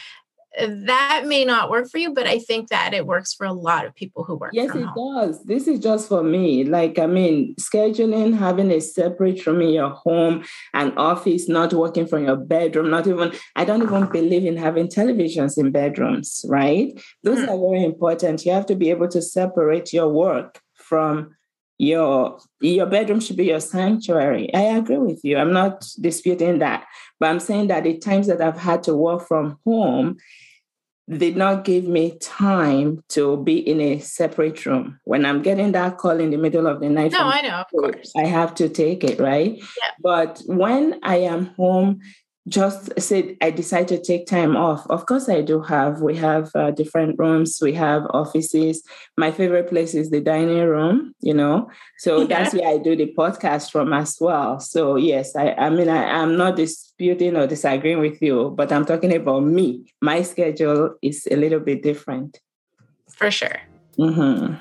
that 0.60 1.24
may 1.26 1.46
not 1.46 1.70
work 1.70 1.90
for 1.90 1.98
you, 1.98 2.14
but 2.14 2.28
I 2.28 2.40
think 2.40 2.70
that 2.70 2.94
it 2.94 3.06
works 3.06 3.34
for 3.34 3.46
a 3.46 3.54
lot 3.54 3.86
of 3.86 3.96
people 3.96 4.24
who 4.24 4.36
work. 4.36 4.52
Yes, 4.54 4.76
it 4.76 4.84
home. 4.84 5.16
does. 5.16 5.44
This 5.46 5.68
is 5.68 5.80
just 5.80 6.10
for 6.10 6.24
me. 6.24 6.66
Like, 6.66 7.00
I 7.00 7.06
mean, 7.06 7.56
scheduling, 7.56 8.38
having 8.38 8.70
a 8.72 8.82
separate 8.82 9.46
room 9.48 9.62
in 9.62 9.70
your 9.70 9.92
home, 9.92 10.44
and 10.74 10.98
office, 10.98 11.48
not 11.48 11.74
working 11.74 12.06
from 12.06 12.26
your 12.26 12.36
bedroom, 12.36 12.90
not 12.90 13.08
even, 13.08 13.34
I 13.56 13.64
don't 13.64 13.82
even 13.82 14.08
believe 14.08 14.46
in 14.46 14.58
having 14.58 14.88
televisions 14.88 15.58
in 15.58 15.72
bedrooms, 15.72 16.44
right? 16.48 16.92
Those 17.24 17.40
mm-hmm. 17.40 17.50
are 17.50 17.60
very 17.60 17.86
important. 17.86 18.46
You 18.46 18.52
have 18.52 18.66
to 18.66 18.76
be 18.76 18.90
able 18.90 19.08
to 19.10 19.22
separate 19.22 19.94
your 19.94 20.10
work 20.10 20.62
from 20.76 21.36
your 21.82 22.38
your 22.60 22.86
bedroom 22.86 23.20
should 23.20 23.38
be 23.38 23.46
your 23.46 23.60
sanctuary. 23.60 24.54
I 24.54 24.62
agree 24.78 25.00
with 25.00 25.22
you. 25.24 25.38
I'm 25.38 25.52
not 25.52 25.84
disputing 26.00 26.60
that. 26.60 26.86
But 27.22 27.30
I'm 27.30 27.40
saying 27.40 27.68
that 27.68 27.84
the 27.84 28.00
times 28.00 28.26
that 28.28 28.42
I've 28.42 28.58
had 28.58 28.82
to 28.84 28.96
work 28.96 29.28
from 29.28 29.60
home, 29.64 30.18
did 31.08 31.36
not 31.36 31.66
give 31.66 31.86
me 31.86 32.18
time 32.20 33.04
to 33.10 33.38
be 33.44 33.58
in 33.58 33.82
a 33.82 34.00
separate 34.00 34.66
room. 34.66 35.00
When 35.04 35.26
I'm 35.26 35.42
getting 35.42 35.74
that 35.74 35.98
call 35.98 36.20
in 36.20 36.32
the 36.32 36.38
middle 36.38 36.68
of 36.68 36.80
the 36.80 36.90
night, 36.90 37.12
no, 37.12 37.26
I 37.26 37.42
know, 37.42 37.50
of 37.50 37.68
course, 37.70 38.12
I 38.18 38.26
have 38.26 38.56
to 38.56 38.70
take 38.70 39.04
it, 39.04 39.20
right? 39.20 39.58
Yeah. 39.58 39.92
But 40.02 40.42
when 40.46 41.00
I 41.04 41.18
am 41.18 41.48
home, 41.58 42.00
just 42.52 43.00
said 43.00 43.38
I 43.42 43.50
decide 43.50 43.88
to 43.88 44.00
take 44.00 44.28
time 44.28 44.56
off. 44.56 44.86
Of 44.90 45.06
course, 45.06 45.30
I 45.30 45.42
do 45.42 45.62
have. 45.62 46.02
We 46.02 46.16
have 46.18 46.52
uh, 46.54 46.72
different 46.72 47.18
rooms. 47.18 47.60
We 47.62 47.74
have 47.74 48.04
offices. 48.12 48.84
My 49.18 49.32
favorite 49.32 49.70
place 49.70 49.96
is 49.96 50.12
the 50.12 50.20
dining 50.20 50.68
room. 50.68 51.16
You 51.22 51.34
know, 51.34 51.70
so 51.98 52.22
yeah. 52.22 52.28
that's 52.28 52.54
where 52.54 52.68
I 52.68 52.78
do 52.78 52.96
the 52.96 53.14
podcast 53.18 53.72
from 53.72 53.94
as 53.94 54.18
well. 54.20 54.60
So 54.60 54.98
yes, 54.98 55.36
I. 55.36 55.54
I 55.54 55.70
mean, 55.70 55.90
I, 55.90 56.22
I'm 56.22 56.38
not 56.38 56.58
disputing 56.58 57.38
or 57.38 57.48
disagreeing 57.48 58.00
with 58.00 58.22
you, 58.22 58.54
but 58.56 58.72
I'm 58.72 58.86
talking 58.86 59.16
about 59.16 59.44
me. 59.44 59.86
My 60.02 60.22
schedule 60.22 60.96
is 61.02 61.28
a 61.32 61.36
little 61.38 61.60
bit 61.62 61.82
different. 61.82 62.40
For 63.10 63.32
sure. 63.32 63.62
Mm-hmm. 63.98 64.56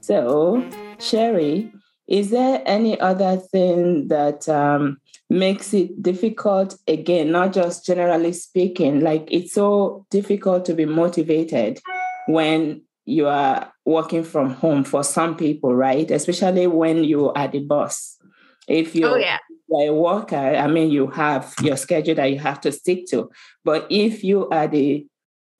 So 0.00 0.64
Sherry, 0.98 1.72
is 2.08 2.30
there 2.30 2.62
any 2.64 2.98
other 3.00 3.36
thing 3.36 4.08
that 4.08 4.48
um, 4.48 4.98
makes 5.28 5.74
it 5.74 6.02
difficult? 6.02 6.76
Again, 6.88 7.30
not 7.30 7.52
just 7.52 7.84
generally 7.84 8.32
speaking, 8.32 9.00
like 9.00 9.28
it's 9.30 9.52
so 9.52 10.06
difficult 10.10 10.64
to 10.66 10.74
be 10.74 10.86
motivated 10.86 11.80
when 12.26 12.82
you 13.04 13.26
are 13.26 13.72
working 13.84 14.24
from 14.24 14.50
home 14.50 14.84
for 14.84 15.04
some 15.04 15.36
people, 15.36 15.74
right? 15.74 16.10
Especially 16.10 16.66
when 16.66 17.04
you 17.04 17.30
are 17.30 17.48
the 17.48 17.60
boss. 17.60 18.18
If 18.66 18.94
you're, 18.94 19.10
oh, 19.10 19.16
yeah. 19.16 19.38
you're 19.68 19.90
a 19.90 19.94
worker, 19.94 20.36
I 20.36 20.66
mean, 20.66 20.90
you 20.90 21.06
have 21.08 21.54
your 21.62 21.76
schedule 21.76 22.14
that 22.16 22.30
you 22.30 22.38
have 22.38 22.60
to 22.62 22.72
stick 22.72 23.06
to. 23.10 23.30
But 23.64 23.86
if 23.90 24.24
you 24.24 24.48
are 24.50 24.68
the 24.68 25.06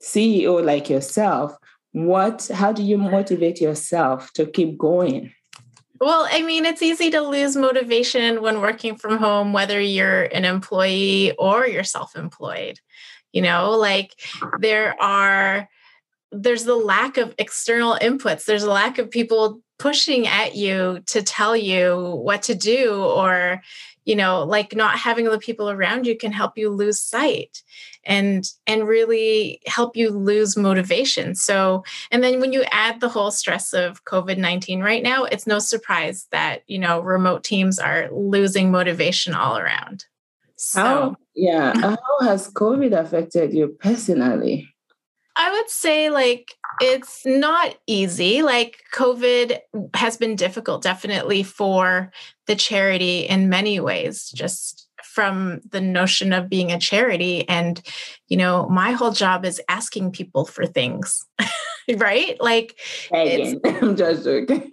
CEO 0.02 0.64
like 0.64 0.90
yourself, 0.90 1.54
what 1.92 2.49
how 2.52 2.73
do 2.73 2.83
you 2.83 2.99
motivate 2.99 3.61
yourself 3.61 4.33
to 4.35 4.47
keep 4.47 4.78
going? 4.78 5.33
Well 6.00 6.28
i 6.30 6.42
mean 6.42 6.64
it's 6.64 6.83
easy 6.83 7.11
to 7.11 7.21
lose 7.21 7.57
motivation 7.57 8.42
when 8.42 8.61
working 8.61 8.97
from 8.97 9.18
home 9.18 9.52
whether 9.52 9.80
you're 9.80 10.25
an 10.25 10.45
employee 10.45 11.33
or 11.38 11.66
you're 11.66 11.85
self-employed. 11.85 12.78
You 13.33 13.42
know 13.42 13.73
like 13.73 14.14
there 14.61 15.00
are 15.02 15.68
there's 16.30 16.64
the 16.64 16.76
lack 16.76 17.16
of 17.16 17.35
external 17.38 17.97
inputs. 18.00 18.45
There's 18.45 18.62
a 18.62 18.71
lack 18.71 18.99
of 18.99 19.11
people 19.11 19.62
pushing 19.78 20.26
at 20.26 20.54
you 20.54 21.00
to 21.06 21.23
tell 21.23 21.56
you 21.56 22.16
what 22.23 22.42
to 22.42 22.54
do 22.54 23.02
or 23.02 23.62
you 24.04 24.16
know 24.16 24.42
like 24.44 24.75
not 24.75 24.99
having 24.99 25.26
the 25.26 25.38
people 25.38 25.70
around 25.70 26.06
you 26.06 26.16
can 26.16 26.32
help 26.32 26.58
you 26.58 26.70
lose 26.70 26.99
sight 26.99 27.62
and 28.04 28.50
and 28.66 28.88
really 28.88 29.61
help 29.66 29.97
you 29.97 30.11
lose 30.11 30.56
motivation. 30.56 31.35
So 31.35 31.85
and 32.11 32.25
then 32.25 32.40
when 32.40 32.52
you 32.52 32.64
add 32.73 33.00
the 33.00 33.08
whole 33.08 33.30
stress 33.30 33.73
of 33.73 34.04
covid-19 34.04 34.82
right 34.82 35.02
now 35.02 35.25
it's 35.25 35.47
no 35.47 35.58
surprise 35.58 36.26
that 36.32 36.62
you 36.66 36.78
know 36.78 37.00
remote 37.00 37.44
teams 37.44 37.78
are 37.78 38.08
losing 38.11 38.70
motivation 38.70 39.35
all 39.35 39.58
around. 39.58 40.06
So 40.56 40.80
how, 40.80 41.16
yeah 41.35 41.78
how 41.78 41.99
has 42.23 42.50
covid 42.50 42.99
affected 42.99 43.52
you 43.52 43.68
personally 43.68 44.68
I 45.38 45.52
would 45.52 45.71
say 45.71 46.11
like 46.11 46.52
it's 46.80 47.25
not 47.25 47.76
easy. 47.87 48.42
Like 48.42 48.83
COVID 48.95 49.59
has 49.95 50.16
been 50.16 50.37
difficult, 50.37 50.83
definitely 50.83 51.42
for 51.42 52.12
the 52.47 52.57
charity 52.57 53.21
in 53.21 53.49
many 53.49 53.80
ways, 53.80 54.30
just 54.30 54.88
from 55.04 55.61
the 55.71 55.80
notion 55.80 56.33
of 56.33 56.49
being 56.49 56.73
a 56.73 56.78
charity. 56.78 57.49
And, 57.49 57.80
you 58.28 58.37
know, 58.37 58.68
my 58.68 58.92
whole 58.92 59.11
job 59.12 59.45
is 59.45 59.61
asking 59.68 60.12
people 60.12 60.45
for 60.45 60.66
things, 60.66 61.25
right? 61.97 62.37
Like, 62.40 62.78
I'm 63.12 63.97
just 63.97 64.25
joking. 64.25 64.68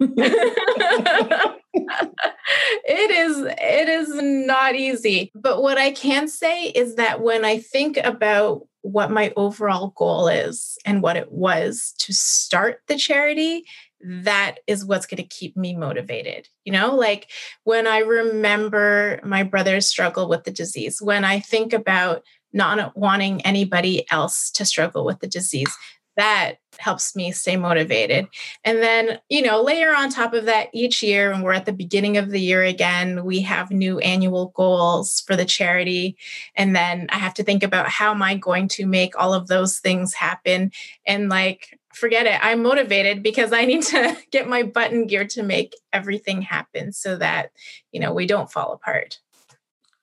it 2.88 3.10
is 3.10 3.36
it 3.38 3.88
is 3.88 4.08
not 4.14 4.74
easy 4.74 5.30
but 5.34 5.62
what 5.62 5.76
i 5.76 5.90
can 5.90 6.26
say 6.26 6.68
is 6.68 6.94
that 6.94 7.20
when 7.20 7.44
i 7.44 7.58
think 7.58 7.98
about 7.98 8.62
what 8.86 9.10
my 9.10 9.32
overall 9.36 9.92
goal 9.96 10.28
is 10.28 10.78
and 10.84 11.02
what 11.02 11.16
it 11.16 11.32
was 11.32 11.92
to 11.98 12.12
start 12.12 12.82
the 12.86 12.96
charity 12.96 13.64
that 14.00 14.56
is 14.66 14.84
what's 14.84 15.06
going 15.06 15.16
to 15.16 15.24
keep 15.24 15.56
me 15.56 15.74
motivated. 15.74 16.48
You 16.64 16.72
know, 16.72 16.94
like 16.94 17.30
when 17.64 17.86
I 17.86 17.98
remember 17.98 19.18
my 19.24 19.42
brother's 19.42 19.88
struggle 19.88 20.28
with 20.28 20.44
the 20.44 20.50
disease, 20.52 21.02
when 21.02 21.24
I 21.24 21.40
think 21.40 21.72
about 21.72 22.22
not 22.52 22.96
wanting 22.96 23.40
anybody 23.42 24.08
else 24.10 24.50
to 24.52 24.64
struggle 24.64 25.04
with 25.04 25.18
the 25.20 25.26
disease, 25.26 25.74
that 26.16 26.56
helps 26.78 27.16
me 27.16 27.32
stay 27.32 27.56
motivated. 27.56 28.26
And 28.64 28.78
then, 28.78 29.18
you 29.28 29.42
know, 29.42 29.62
layer 29.62 29.94
on 29.94 30.10
top 30.10 30.34
of 30.34 30.46
that 30.46 30.68
each 30.72 31.02
year, 31.02 31.30
when 31.30 31.42
we're 31.42 31.52
at 31.52 31.66
the 31.66 31.72
beginning 31.72 32.16
of 32.16 32.30
the 32.30 32.40
year 32.40 32.62
again, 32.62 33.24
we 33.24 33.40
have 33.42 33.70
new 33.70 33.98
annual 34.00 34.52
goals 34.54 35.22
for 35.26 35.36
the 35.36 35.44
charity. 35.44 36.16
And 36.54 36.74
then 36.74 37.06
I 37.10 37.16
have 37.16 37.34
to 37.34 37.44
think 37.44 37.62
about 37.62 37.88
how 37.88 38.10
am 38.10 38.22
I 38.22 38.36
going 38.36 38.68
to 38.68 38.86
make 38.86 39.18
all 39.18 39.34
of 39.34 39.46
those 39.46 39.78
things 39.78 40.14
happen? 40.14 40.72
And 41.06 41.28
like, 41.28 41.78
forget 41.94 42.26
it. 42.26 42.38
I'm 42.42 42.62
motivated 42.62 43.22
because 43.22 43.52
I 43.52 43.64
need 43.64 43.82
to 43.84 44.16
get 44.30 44.48
my 44.48 44.62
button 44.62 45.06
gear 45.06 45.26
to 45.28 45.42
make 45.42 45.74
everything 45.92 46.42
happen 46.42 46.92
so 46.92 47.16
that, 47.16 47.50
you 47.90 48.00
know, 48.00 48.12
we 48.12 48.26
don't 48.26 48.52
fall 48.52 48.72
apart. 48.72 49.18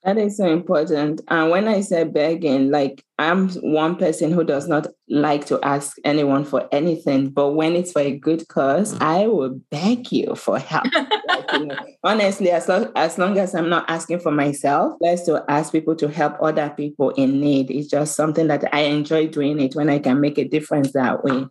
That 0.03 0.17
is 0.17 0.35
so 0.35 0.51
important. 0.51 1.21
And 1.29 1.49
when 1.49 1.67
I 1.67 1.79
say 1.79 2.03
begging, 2.03 2.71
like 2.71 3.05
I'm 3.19 3.49
one 3.61 3.95
person 3.95 4.33
who 4.33 4.43
does 4.43 4.67
not 4.67 4.87
like 5.07 5.45
to 5.45 5.59
ask 5.63 5.95
anyone 6.03 6.43
for 6.43 6.67
anything, 6.73 7.29
but 7.29 7.51
when 7.51 7.73
it's 7.73 7.93
for 7.93 8.01
a 8.01 8.11
good 8.11 8.45
cause, 8.49 8.93
mm. 8.93 9.01
I 9.01 9.27
will 9.27 9.61
beg 9.71 10.11
you 10.11 10.35
for 10.35 10.59
help. 10.59 10.85
like, 11.27 11.53
you 11.53 11.67
know, 11.67 11.77
honestly, 12.03 12.51
as 12.51 12.67
long, 12.67 12.91
as 12.97 13.17
long 13.17 13.37
as 13.37 13.55
I'm 13.55 13.69
not 13.69 13.89
asking 13.89 14.19
for 14.19 14.31
myself, 14.31 14.97
let's 14.99 15.23
to 15.23 15.45
ask 15.47 15.71
people 15.71 15.95
to 15.95 16.09
help 16.09 16.35
other 16.41 16.69
people 16.75 17.11
in 17.11 17.39
need. 17.39 17.71
It's 17.71 17.87
just 17.87 18.15
something 18.15 18.47
that 18.47 18.75
I 18.75 18.81
enjoy 18.81 19.27
doing 19.27 19.61
it 19.61 19.73
when 19.73 19.89
I 19.89 19.99
can 19.99 20.19
make 20.19 20.37
a 20.37 20.43
difference 20.43 20.91
that 20.91 21.23
way. 21.23 21.45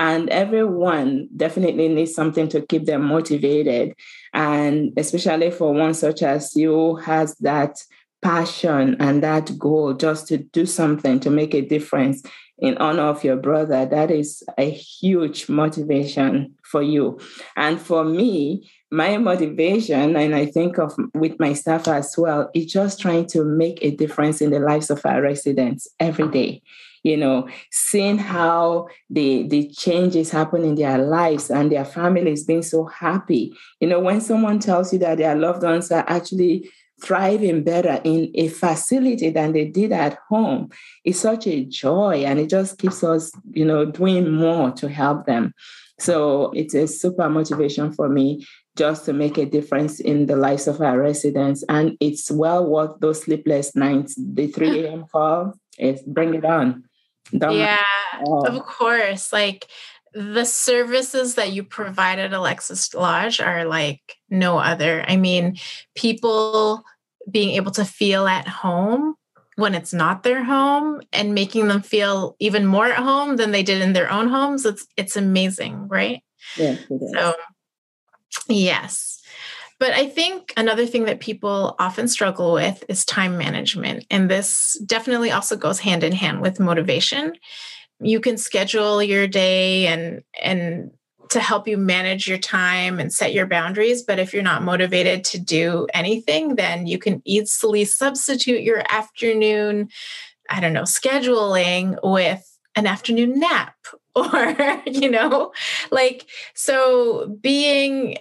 And 0.00 0.30
everyone 0.30 1.28
definitely 1.36 1.88
needs 1.88 2.14
something 2.14 2.48
to 2.48 2.62
keep 2.62 2.86
them 2.86 3.04
motivated. 3.04 3.94
And 4.32 4.94
especially 4.96 5.50
for 5.50 5.74
one 5.74 5.92
such 5.92 6.22
as 6.22 6.56
you 6.56 6.96
has 6.96 7.34
that 7.40 7.76
passion 8.22 8.96
and 8.98 9.22
that 9.22 9.58
goal 9.58 9.92
just 9.92 10.26
to 10.28 10.38
do 10.38 10.64
something 10.64 11.20
to 11.20 11.28
make 11.28 11.52
a 11.54 11.60
difference 11.60 12.22
in 12.58 12.78
honor 12.78 13.02
of 13.02 13.24
your 13.24 13.36
brother, 13.36 13.84
that 13.84 14.10
is 14.10 14.42
a 14.56 14.70
huge 14.70 15.50
motivation 15.50 16.54
for 16.64 16.82
you. 16.82 17.20
And 17.54 17.78
for 17.78 18.02
me, 18.02 18.70
my 18.90 19.18
motivation, 19.18 20.16
and 20.16 20.34
I 20.34 20.46
think 20.46 20.78
of 20.78 20.96
with 21.12 21.38
my 21.38 21.52
staff 21.52 21.88
as 21.88 22.14
well, 22.16 22.48
is 22.54 22.72
just 22.72 23.00
trying 23.00 23.26
to 23.28 23.44
make 23.44 23.78
a 23.82 23.90
difference 23.90 24.40
in 24.40 24.50
the 24.50 24.60
lives 24.60 24.88
of 24.88 25.04
our 25.04 25.20
residents 25.20 25.88
every 26.00 26.28
day 26.28 26.62
you 27.02 27.16
know, 27.16 27.48
seeing 27.70 28.18
how 28.18 28.88
the 29.08 29.46
the 29.48 29.68
changes 29.70 30.30
happen 30.30 30.64
in 30.64 30.74
their 30.74 30.98
lives 30.98 31.50
and 31.50 31.72
their 31.72 31.84
families 31.84 32.44
being 32.44 32.62
so 32.62 32.86
happy. 32.86 33.56
You 33.80 33.88
know, 33.88 34.00
when 34.00 34.20
someone 34.20 34.58
tells 34.58 34.92
you 34.92 34.98
that 35.00 35.18
their 35.18 35.34
loved 35.36 35.62
ones 35.62 35.90
are 35.90 36.04
actually 36.08 36.70
thriving 37.02 37.64
better 37.64 37.98
in 38.04 38.30
a 38.34 38.48
facility 38.48 39.30
than 39.30 39.52
they 39.52 39.64
did 39.64 39.92
at 39.92 40.18
home, 40.28 40.68
it's 41.04 41.20
such 41.20 41.46
a 41.46 41.64
joy 41.64 42.24
and 42.26 42.38
it 42.38 42.50
just 42.50 42.78
keeps 42.78 43.02
us, 43.02 43.32
you 43.52 43.64
know, 43.64 43.86
doing 43.86 44.30
more 44.30 44.70
to 44.72 44.88
help 44.88 45.24
them. 45.24 45.54
So 45.98 46.50
it's 46.54 46.74
a 46.74 46.86
super 46.86 47.28
motivation 47.28 47.92
for 47.92 48.08
me 48.08 48.46
just 48.76 49.04
to 49.06 49.12
make 49.12 49.38
a 49.38 49.46
difference 49.46 50.00
in 50.00 50.26
the 50.26 50.36
lives 50.36 50.66
of 50.66 50.80
our 50.80 50.98
residents. 50.98 51.64
And 51.68 51.96
it's 52.00 52.30
well 52.30 52.66
worth 52.66 53.00
those 53.00 53.22
sleepless 53.22 53.74
nights, 53.74 54.14
the 54.16 54.46
3 54.46 54.84
a.m. 54.84 55.04
call. 55.10 55.54
It's 55.78 56.02
bring 56.02 56.34
it 56.34 56.44
on 56.44 56.84
yeah, 57.32 57.84
oh. 58.26 58.46
of 58.46 58.62
course. 58.64 59.32
Like 59.32 59.66
the 60.12 60.44
services 60.44 61.36
that 61.36 61.52
you 61.52 61.62
provide 61.62 62.18
at 62.18 62.32
Alexis 62.32 62.92
Lodge 62.94 63.40
are 63.40 63.64
like 63.64 64.00
no 64.28 64.58
other. 64.58 65.04
I 65.06 65.16
mean, 65.16 65.56
people 65.94 66.84
being 67.30 67.50
able 67.50 67.72
to 67.72 67.84
feel 67.84 68.26
at 68.26 68.48
home 68.48 69.14
when 69.56 69.74
it's 69.74 69.92
not 69.92 70.22
their 70.22 70.42
home 70.42 71.00
and 71.12 71.34
making 71.34 71.68
them 71.68 71.82
feel 71.82 72.34
even 72.38 72.64
more 72.64 72.86
at 72.86 72.96
home 72.96 73.36
than 73.36 73.50
they 73.50 73.62
did 73.62 73.82
in 73.82 73.92
their 73.92 74.10
own 74.10 74.28
homes 74.28 74.64
it's 74.64 74.86
it's 74.96 75.16
amazing 75.16 75.86
right 75.88 76.22
yeah 76.56 76.76
so 77.12 77.34
yes 78.48 79.09
but 79.80 79.92
I 79.92 80.06
think 80.06 80.52
another 80.58 80.86
thing 80.86 81.06
that 81.06 81.20
people 81.20 81.74
often 81.78 82.06
struggle 82.06 82.52
with 82.52 82.84
is 82.88 83.04
time 83.06 83.38
management. 83.38 84.04
And 84.10 84.30
this 84.30 84.78
definitely 84.84 85.30
also 85.30 85.56
goes 85.56 85.80
hand 85.80 86.04
in 86.04 86.12
hand 86.12 86.42
with 86.42 86.60
motivation. 86.60 87.32
You 87.98 88.20
can 88.20 88.36
schedule 88.36 89.02
your 89.02 89.26
day 89.26 89.86
and 89.86 90.22
and 90.40 90.90
to 91.30 91.40
help 91.40 91.66
you 91.66 91.78
manage 91.78 92.26
your 92.26 92.38
time 92.38 93.00
and 93.00 93.12
set 93.12 93.32
your 93.32 93.46
boundaries. 93.46 94.02
But 94.02 94.18
if 94.18 94.34
you're 94.34 94.42
not 94.42 94.62
motivated 94.62 95.24
to 95.26 95.38
do 95.38 95.86
anything, 95.94 96.56
then 96.56 96.86
you 96.86 96.98
can 96.98 97.22
easily 97.24 97.84
substitute 97.84 98.62
your 98.62 98.82
afternoon, 98.90 99.88
I 100.50 100.60
don't 100.60 100.72
know, 100.72 100.82
scheduling 100.82 101.96
with 102.02 102.46
an 102.76 102.86
afternoon 102.86 103.38
nap 103.38 103.76
or, 104.14 104.82
you 104.86 105.10
know, 105.10 105.52
like 105.90 106.26
so 106.54 107.28
being 107.40 108.16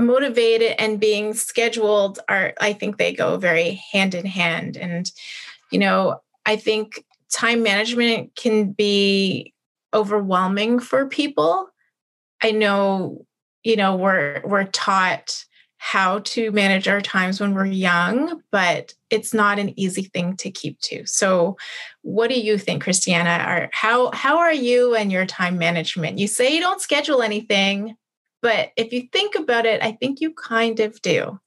motivated 0.00 0.74
and 0.78 1.00
being 1.00 1.34
scheduled 1.34 2.18
are 2.28 2.54
i 2.60 2.72
think 2.72 2.96
they 2.96 3.12
go 3.12 3.36
very 3.36 3.80
hand 3.92 4.14
in 4.14 4.26
hand. 4.26 4.76
And 4.76 5.10
you 5.70 5.78
know 5.78 6.20
i 6.46 6.56
think 6.56 7.04
time 7.30 7.62
management 7.62 8.34
can 8.34 8.72
be 8.72 9.54
overwhelming 9.94 10.78
for 10.80 11.06
people. 11.06 11.68
I 12.42 12.50
know 12.50 13.26
you 13.62 13.76
know 13.76 13.96
we're 13.96 14.42
we're 14.44 14.64
taught 14.64 15.44
how 15.82 16.18
to 16.20 16.50
manage 16.52 16.88
our 16.88 17.00
times 17.00 17.40
when 17.40 17.54
we're 17.54 17.64
young 17.64 18.42
but 18.52 18.92
it's 19.08 19.32
not 19.32 19.58
an 19.58 19.78
easy 19.80 20.02
thing 20.02 20.36
to 20.36 20.50
keep 20.50 20.78
to. 20.80 21.06
So 21.06 21.56
what 22.02 22.28
do 22.28 22.38
you 22.38 22.58
think 22.58 22.82
christiana? 22.82 23.30
Are 23.30 23.70
how 23.72 24.10
how 24.12 24.38
are 24.38 24.52
you 24.52 24.94
and 24.94 25.10
your 25.10 25.26
time 25.26 25.58
management? 25.58 26.18
You 26.18 26.26
say 26.26 26.54
you 26.54 26.60
don't 26.60 26.80
schedule 26.80 27.22
anything 27.22 27.96
but 28.42 28.70
if 28.76 28.92
you 28.92 29.08
think 29.12 29.34
about 29.34 29.66
it, 29.66 29.82
I 29.82 29.92
think 29.92 30.20
you 30.20 30.32
kind 30.32 30.80
of 30.80 31.00
do. 31.02 31.38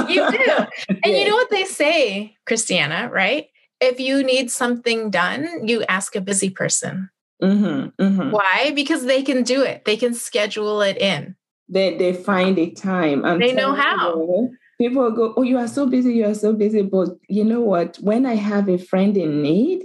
you 0.09 0.31
do. 0.31 0.66
And 1.05 1.16
you 1.16 1.25
know 1.29 1.35
what 1.35 1.51
they 1.51 1.64
say, 1.64 2.37
Christiana, 2.47 3.09
right? 3.12 3.47
If 3.81 4.01
you 4.01 4.25
need 4.25 4.51
something 4.51 5.11
done, 5.11 5.66
you 5.66 5.85
ask 5.88 6.16
a 6.16 6.21
busy 6.21 6.51
person. 6.51 7.11
Mm-hmm, 7.42 8.03
mm-hmm. 8.03 8.31
Why? 8.31 8.73
Because 8.75 9.05
they 9.05 9.23
can 9.23 9.44
do 9.44 9.62
it. 9.62 9.85
They 9.85 9.97
can 9.97 10.14
schedule 10.14 10.81
it 10.83 10.99
in. 10.99 11.37
They 11.68 11.97
they 11.97 12.14
find 12.14 12.59
a 12.59 12.71
time. 12.71 13.25
I'm 13.25 13.38
they 13.38 13.53
know 13.53 13.75
how. 13.75 14.49
People 14.81 15.11
go, 15.11 15.35
"Oh, 15.37 15.42
you 15.42 15.59
are 15.59 15.68
so 15.68 15.87
busy. 15.87 16.14
You 16.14 16.27
are 16.27 16.35
so 16.35 16.53
busy." 16.53 16.83
But 16.83 17.11
you 17.29 17.44
know 17.44 17.61
what? 17.61 17.97
When 18.01 18.27
I 18.27 18.35
have 18.35 18.68
a 18.68 18.79
friend 18.79 19.16
in 19.16 19.42
need, 19.42 19.85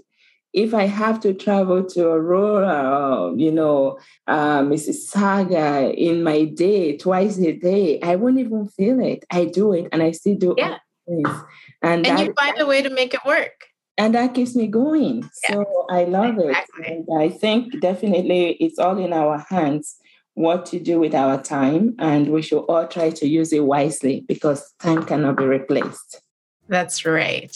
if 0.54 0.74
I 0.74 0.86
have 0.86 1.20
to 1.22 1.34
travel 1.34 1.84
to 1.84 2.08
Aurora, 2.08 3.34
you 3.36 3.52
know, 3.52 3.98
uh, 4.28 4.62
Mississauga 4.62 5.94
in 5.94 6.24
my 6.24 6.46
day, 6.46 6.96
twice 6.96 7.40
a 7.40 7.54
day, 7.54 8.00
I 8.02 8.16
won't 8.16 8.38
even 8.38 8.68
feel 8.68 9.00
it. 9.00 9.26
I 9.32 9.46
do 9.46 9.74
it 9.74 9.90
and 9.92 10.04
I 10.04 10.12
still 10.12 10.36
do 10.36 10.56
yeah. 10.58 10.78
things. 11.08 11.28
And, 11.82 12.06
and 12.06 12.18
that, 12.18 12.26
you 12.26 12.34
find 12.40 12.60
a 12.62 12.68
way 12.68 12.84
to 12.84 12.90
make 12.92 13.16
it 13.16 13.22
work. 13.26 13.66
And 13.98 14.14
that 14.14 14.36
keeps 14.36 14.56
me 14.56 14.68
going. 14.68 15.30
Yeah. 15.50 15.56
So 15.56 15.86
I 15.90 16.04
love 16.06 16.38
exactly. 16.38 16.86
it. 16.86 17.06
And 17.08 17.22
I 17.22 17.30
think 17.30 17.80
definitely 17.80 18.52
it's 18.54 18.78
all 18.78 18.98
in 18.98 19.12
our 19.12 19.40
hands 19.50 19.98
what 20.36 20.66
to 20.68 20.80
do 20.80 21.00
with 21.00 21.16
our 21.16 21.42
time. 21.42 21.96
And 21.98 22.30
we 22.30 22.44
should 22.44 22.62
all 22.62 22.88
try 22.88 23.10
to 23.10 23.28
use 23.28 23.52
it 23.54 23.64
wisely 23.66 24.24
because 24.28 24.72
time 24.80 25.04
cannot 25.04 25.38
be 25.38 25.46
replaced. 25.46 26.22
That's 26.68 27.06
right. 27.06 27.56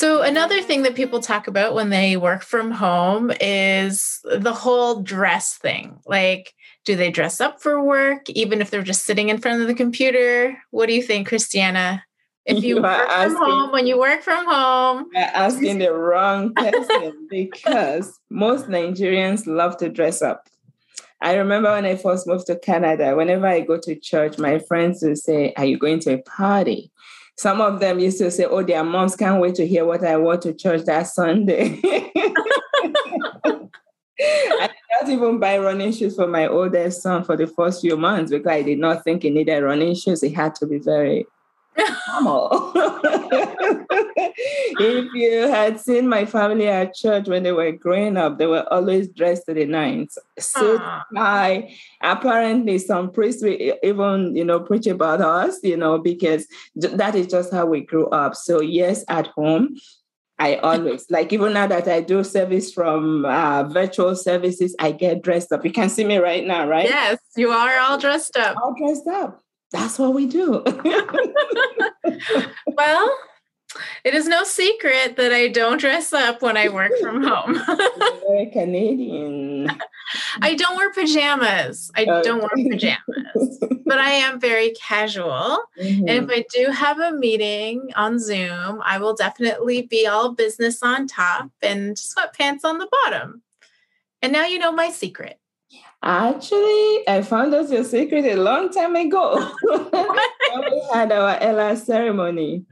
So, 0.00 0.22
another 0.22 0.62
thing 0.62 0.84
that 0.84 0.94
people 0.94 1.20
talk 1.20 1.46
about 1.46 1.74
when 1.74 1.90
they 1.90 2.16
work 2.16 2.42
from 2.42 2.70
home 2.70 3.30
is 3.38 4.20
the 4.24 4.54
whole 4.54 5.02
dress 5.02 5.58
thing. 5.58 5.98
Like, 6.06 6.54
do 6.86 6.96
they 6.96 7.10
dress 7.10 7.38
up 7.38 7.60
for 7.60 7.84
work, 7.84 8.30
even 8.30 8.62
if 8.62 8.70
they're 8.70 8.82
just 8.82 9.04
sitting 9.04 9.28
in 9.28 9.36
front 9.36 9.60
of 9.60 9.68
the 9.68 9.74
computer? 9.74 10.56
What 10.70 10.86
do 10.86 10.94
you 10.94 11.02
think, 11.02 11.28
Christiana? 11.28 12.02
If 12.46 12.64
you, 12.64 12.76
you 12.76 12.82
work 12.82 13.10
asking, 13.10 13.36
from 13.36 13.50
home, 13.50 13.72
when 13.72 13.86
you 13.86 13.98
work 13.98 14.22
from 14.22 14.46
home, 14.46 15.04
you're 15.12 15.22
asking 15.22 15.80
the 15.80 15.92
wrong 15.92 16.54
person 16.56 17.26
because 17.28 18.18
most 18.30 18.68
Nigerians 18.68 19.46
love 19.46 19.76
to 19.76 19.90
dress 19.90 20.22
up. 20.22 20.48
I 21.20 21.34
remember 21.34 21.72
when 21.72 21.84
I 21.84 21.96
first 21.96 22.26
moved 22.26 22.46
to 22.46 22.58
Canada, 22.58 23.14
whenever 23.14 23.46
I 23.46 23.60
go 23.60 23.78
to 23.78 23.94
church, 23.94 24.38
my 24.38 24.60
friends 24.60 25.02
would 25.02 25.18
say, 25.18 25.52
Are 25.58 25.66
you 25.66 25.76
going 25.76 26.00
to 26.00 26.14
a 26.14 26.22
party? 26.22 26.90
Some 27.40 27.62
of 27.62 27.80
them 27.80 27.98
used 27.98 28.18
to 28.18 28.30
say, 28.30 28.44
Oh, 28.44 28.62
their 28.62 28.84
moms 28.84 29.16
can't 29.16 29.40
wait 29.40 29.54
to 29.54 29.66
hear 29.66 29.86
what 29.86 30.04
I 30.04 30.18
wore 30.18 30.36
to 30.36 30.52
church 30.52 30.84
that 30.84 31.06
Sunday. 31.06 31.80
I 31.82 32.36
did 34.18 34.70
not 35.00 35.08
even 35.08 35.38
buy 35.38 35.56
running 35.56 35.92
shoes 35.92 36.16
for 36.16 36.26
my 36.26 36.48
oldest 36.48 37.00
son 37.00 37.24
for 37.24 37.38
the 37.38 37.46
first 37.46 37.80
few 37.80 37.96
months 37.96 38.30
because 38.30 38.50
I 38.50 38.60
did 38.60 38.78
not 38.78 39.04
think 39.04 39.22
he 39.22 39.30
needed 39.30 39.62
running 39.62 39.94
shoes. 39.94 40.20
He 40.20 40.28
had 40.28 40.54
to 40.56 40.66
be 40.66 40.80
very 40.80 41.24
normal. 42.08 42.72
if 44.78 45.12
you 45.14 45.48
had 45.48 45.80
seen 45.80 46.08
my 46.08 46.24
family 46.24 46.68
at 46.68 46.94
church 46.94 47.28
when 47.28 47.42
they 47.42 47.52
were 47.52 47.72
growing 47.72 48.16
up, 48.16 48.38
they 48.38 48.46
were 48.46 48.70
always 48.72 49.08
dressed 49.08 49.46
to 49.46 49.54
the 49.54 49.64
nines, 49.64 50.18
So 50.38 50.78
I 51.16 51.76
Apparently, 52.02 52.78
some 52.78 53.10
priests 53.10 53.42
will 53.42 53.56
even, 53.82 54.34
you 54.34 54.44
know, 54.44 54.60
preach 54.60 54.86
about 54.86 55.20
us, 55.20 55.58
you 55.62 55.76
know, 55.76 55.98
because 55.98 56.46
that 56.74 57.14
is 57.14 57.26
just 57.26 57.52
how 57.52 57.66
we 57.66 57.82
grew 57.82 58.08
up. 58.08 58.34
So 58.34 58.60
yes, 58.60 59.04
at 59.08 59.26
home, 59.28 59.76
I 60.38 60.56
always 60.56 61.10
like 61.10 61.34
even 61.34 61.52
now 61.52 61.66
that 61.66 61.86
I 61.86 62.00
do 62.00 62.24
service 62.24 62.72
from 62.72 63.26
uh, 63.26 63.64
virtual 63.64 64.16
services, 64.16 64.74
I 64.78 64.92
get 64.92 65.20
dressed 65.22 65.52
up. 65.52 65.64
You 65.66 65.72
can 65.72 65.90
see 65.90 66.04
me 66.04 66.16
right 66.16 66.46
now, 66.46 66.66
right? 66.66 66.88
Yes, 66.88 67.18
you 67.36 67.50
are 67.50 67.78
all 67.78 67.98
dressed 67.98 68.38
up. 68.38 68.56
All 68.56 68.74
dressed 68.74 69.06
up. 69.06 69.42
That's 69.72 69.98
what 69.98 70.14
we 70.14 70.26
do. 70.26 70.62
well, 72.66 73.16
it 74.04 74.14
is 74.14 74.26
no 74.26 74.44
secret 74.44 75.16
that 75.16 75.32
I 75.32 75.48
don't 75.48 75.78
dress 75.78 76.12
up 76.12 76.42
when 76.42 76.56
I 76.56 76.68
work 76.68 76.92
from 77.00 77.22
home. 77.26 77.60
very 78.26 78.46
Canadian. 78.52 79.70
I 80.42 80.54
don't 80.54 80.76
wear 80.76 80.92
pajamas. 80.92 81.90
I 81.96 82.04
uh, 82.04 82.22
don't 82.22 82.40
wear 82.40 82.70
pajamas, 82.70 83.58
but 83.86 83.98
I 83.98 84.10
am 84.10 84.40
very 84.40 84.70
casual. 84.70 85.60
Mm-hmm. 85.80 86.08
And 86.08 86.08
if 86.08 86.30
I 86.30 86.44
do 86.52 86.72
have 86.72 86.98
a 86.98 87.12
meeting 87.12 87.90
on 87.94 88.18
Zoom, 88.18 88.82
I 88.84 88.98
will 88.98 89.14
definitely 89.14 89.82
be 89.82 90.06
all 90.06 90.32
business 90.32 90.82
on 90.82 91.06
top 91.06 91.50
and 91.62 91.96
just 91.96 92.16
sweatpants 92.16 92.64
on 92.64 92.78
the 92.78 92.88
bottom. 93.04 93.42
And 94.20 94.32
now 94.32 94.44
you 94.44 94.58
know 94.58 94.72
my 94.72 94.90
secret. 94.90 95.39
Actually, 96.02 97.08
I 97.08 97.22
found 97.22 97.54
out 97.54 97.68
your 97.68 97.84
secret 97.84 98.24
a 98.24 98.36
long 98.36 98.70
time 98.70 98.96
ago. 98.96 99.36
when 99.62 100.64
we 100.70 100.88
had 100.92 101.12
our 101.12 101.36
Ella 101.40 101.76
ceremony 101.76 102.64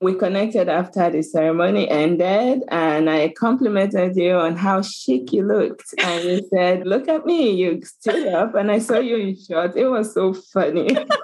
we 0.00 0.14
connected 0.14 0.68
after 0.68 1.08
the 1.10 1.22
ceremony 1.22 1.88
ended 1.88 2.62
and 2.68 3.08
I 3.08 3.30
complimented 3.30 4.14
you 4.14 4.34
on 4.34 4.56
how 4.56 4.82
chic 4.82 5.32
you 5.32 5.46
looked. 5.46 5.94
And 5.98 6.24
you 6.24 6.46
said, 6.54 6.86
Look 6.86 7.08
at 7.08 7.24
me, 7.24 7.52
you 7.52 7.80
stood 7.82 8.28
up 8.28 8.54
and 8.54 8.70
I 8.70 8.78
saw 8.78 8.98
you 8.98 9.16
in 9.16 9.36
shorts. 9.36 9.76
It 9.76 9.86
was 9.86 10.12
so 10.12 10.34
funny. 10.34 10.88
but 10.94 11.14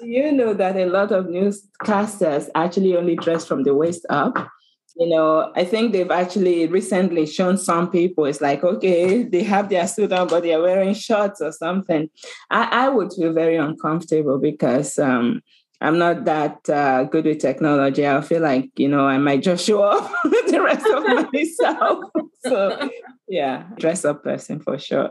you 0.00 0.32
know 0.32 0.52
that 0.54 0.76
a 0.76 0.86
lot 0.86 1.12
of 1.12 1.26
newscasters 1.26 2.48
actually 2.54 2.96
only 2.96 3.14
dress 3.16 3.46
from 3.46 3.62
the 3.62 3.74
waist 3.74 4.04
up? 4.10 4.48
You 4.96 5.08
know, 5.08 5.52
I 5.56 5.64
think 5.64 5.92
they've 5.92 6.10
actually 6.10 6.66
recently 6.66 7.26
shown 7.26 7.56
some 7.56 7.90
people 7.90 8.26
it's 8.26 8.40
like, 8.40 8.62
okay, 8.62 9.22
they 9.22 9.42
have 9.42 9.68
their 9.68 9.86
suit 9.86 10.12
on, 10.12 10.28
but 10.28 10.42
they're 10.42 10.60
wearing 10.60 10.94
shorts 10.94 11.40
or 11.40 11.52
something. 11.52 12.10
I, 12.50 12.86
I 12.86 12.88
would 12.88 13.12
feel 13.12 13.32
very 13.32 13.56
uncomfortable 13.56 14.38
because 14.38 14.98
um, 14.98 15.40
I'm 15.80 15.98
not 15.98 16.24
that 16.26 16.68
uh, 16.68 17.04
good 17.04 17.24
with 17.24 17.40
technology. 17.40 18.06
I 18.06 18.20
feel 18.20 18.42
like, 18.42 18.70
you 18.76 18.88
know, 18.88 19.06
I 19.06 19.18
might 19.18 19.42
just 19.42 19.66
show 19.66 19.82
off 19.82 20.12
the 20.24 20.60
rest 20.62 20.86
of 20.86 21.02
myself. 21.32 22.04
so, 22.44 22.90
yeah, 23.28 23.64
dress 23.78 24.04
up 24.04 24.22
person 24.22 24.60
for 24.60 24.78
sure. 24.78 25.10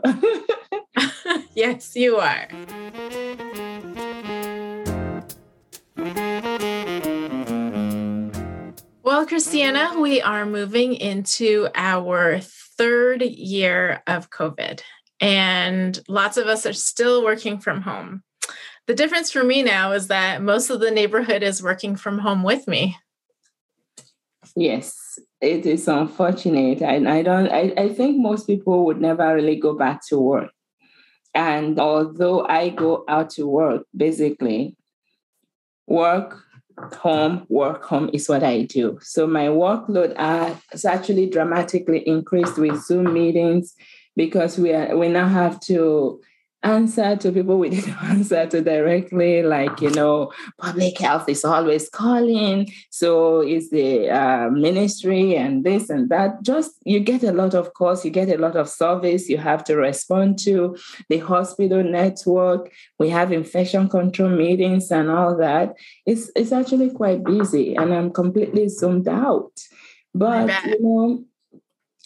yes, 1.54 1.94
you 1.96 2.16
are. 2.16 2.48
Well, 9.04 9.26
Christiana, 9.26 9.98
we 9.98 10.22
are 10.22 10.46
moving 10.46 10.94
into 10.94 11.66
our 11.74 12.38
third 12.38 13.20
year 13.20 14.00
of 14.06 14.30
COVID, 14.30 14.80
and 15.20 15.98
lots 16.08 16.36
of 16.36 16.46
us 16.46 16.66
are 16.66 16.72
still 16.72 17.24
working 17.24 17.58
from 17.58 17.82
home. 17.82 18.22
The 18.86 18.94
difference 18.94 19.32
for 19.32 19.42
me 19.42 19.64
now 19.64 19.90
is 19.90 20.06
that 20.06 20.40
most 20.40 20.70
of 20.70 20.78
the 20.78 20.92
neighborhood 20.92 21.42
is 21.42 21.60
working 21.60 21.96
from 21.96 22.20
home 22.20 22.44
with 22.44 22.68
me. 22.68 22.96
Yes, 24.54 25.18
it 25.40 25.66
is 25.66 25.88
unfortunate. 25.88 26.80
And 26.80 27.08
I 27.08 27.22
don't 27.22 27.50
I, 27.50 27.74
I 27.76 27.88
think 27.88 28.18
most 28.18 28.46
people 28.46 28.86
would 28.86 29.00
never 29.00 29.34
really 29.34 29.56
go 29.56 29.76
back 29.76 30.06
to 30.10 30.18
work. 30.20 30.52
And 31.34 31.80
although 31.80 32.46
I 32.46 32.68
go 32.68 33.04
out 33.08 33.30
to 33.30 33.48
work, 33.48 33.82
basically, 33.96 34.76
work, 35.88 36.44
home, 37.00 37.46
work, 37.48 37.84
home 37.84 38.10
is 38.12 38.28
what 38.28 38.42
I 38.42 38.62
do. 38.62 38.98
So 39.02 39.26
my 39.26 39.46
workload 39.46 40.16
has 40.16 40.84
actually 40.84 41.28
dramatically 41.28 42.06
increased 42.06 42.58
with 42.58 42.82
Zoom 42.82 43.12
meetings 43.12 43.74
because 44.16 44.58
we 44.58 44.72
are 44.72 44.96
we 44.96 45.08
now 45.08 45.28
have 45.28 45.60
to 45.60 46.20
answer 46.62 47.16
to 47.16 47.32
people 47.32 47.58
we 47.58 47.70
didn't 47.76 48.02
answer 48.02 48.46
to 48.46 48.60
directly, 48.60 49.42
like, 49.42 49.80
you 49.80 49.90
know, 49.90 50.32
public 50.58 50.98
health 50.98 51.28
is 51.28 51.44
always 51.44 51.88
calling. 51.88 52.70
So 52.90 53.42
is 53.42 53.70
the 53.70 54.10
uh, 54.10 54.50
ministry 54.50 55.36
and 55.36 55.64
this 55.64 55.90
and 55.90 56.08
that. 56.10 56.42
Just 56.42 56.72
you 56.84 57.00
get 57.00 57.22
a 57.22 57.32
lot 57.32 57.54
of 57.54 57.74
calls, 57.74 58.04
you 58.04 58.10
get 58.10 58.28
a 58.28 58.38
lot 58.38 58.56
of 58.56 58.68
service 58.68 59.28
you 59.28 59.38
have 59.38 59.64
to 59.64 59.76
respond 59.76 60.38
to, 60.40 60.76
the 61.08 61.18
hospital 61.18 61.82
network. 61.82 62.72
We 62.98 63.08
have 63.10 63.32
infection 63.32 63.88
control 63.88 64.30
meetings 64.30 64.90
and 64.90 65.10
all 65.10 65.36
that. 65.38 65.74
It's, 66.06 66.30
it's 66.36 66.52
actually 66.52 66.90
quite 66.90 67.24
busy 67.24 67.74
and 67.76 67.92
I'm 67.92 68.12
completely 68.12 68.68
zoomed 68.68 69.08
out. 69.08 69.52
But, 70.14 70.50
you 70.66 70.78
know, 70.80 71.24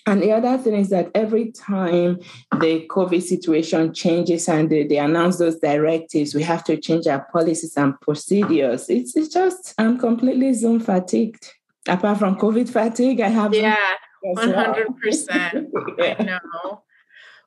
and 0.06 0.22
the 0.22 0.30
other 0.30 0.56
thing 0.56 0.74
is 0.74 0.90
that 0.90 1.10
every 1.16 1.50
time 1.50 2.20
the 2.60 2.86
COVID 2.88 3.20
situation 3.20 3.92
changes 3.92 4.48
and 4.48 4.70
they, 4.70 4.86
they, 4.86 4.98
announce 4.98 5.38
those 5.38 5.58
directives, 5.58 6.32
we 6.32 6.44
have 6.44 6.62
to 6.64 6.76
change 6.76 7.08
our 7.08 7.26
policies 7.32 7.76
and 7.76 8.00
procedures. 8.00 8.88
It's, 8.88 9.16
it's 9.16 9.34
just, 9.34 9.74
I'm 9.78 9.98
completely 9.98 10.52
Zoom 10.52 10.78
fatigued. 10.78 11.52
Apart 11.88 12.18
from 12.18 12.36
COVID 12.36 12.68
fatigue, 12.68 13.20
I 13.20 13.28
have. 13.28 13.52
Yeah, 13.52 13.76
100%. 14.24 15.66
yeah. 15.98 16.16
I 16.18 16.22
know. 16.22 16.82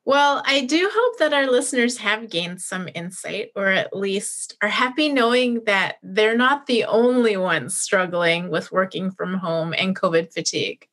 Well, 0.04 0.42
I 0.46 0.66
do 0.66 0.90
hope 0.92 1.20
that 1.20 1.34
our 1.34 1.50
listeners 1.50 1.98
have 2.00 2.30
gained 2.30 2.62
some 2.62 2.90
insight 2.94 3.52
or 3.56 3.68
at 3.68 3.96
least 3.96 4.58
are 4.62 4.68
happy 4.70 5.08
knowing 5.08 5.64
that 5.66 5.98
they're 6.04 6.38
not 6.38 6.66
the 6.66 6.86
only 6.86 7.38
ones 7.38 7.78
struggling 7.78 8.50
with 8.50 8.72
working 8.72 9.12
from 9.12 9.36
home 9.36 9.74
and 9.78 9.96
COVID 9.96 10.34
fatigue. 10.34 10.89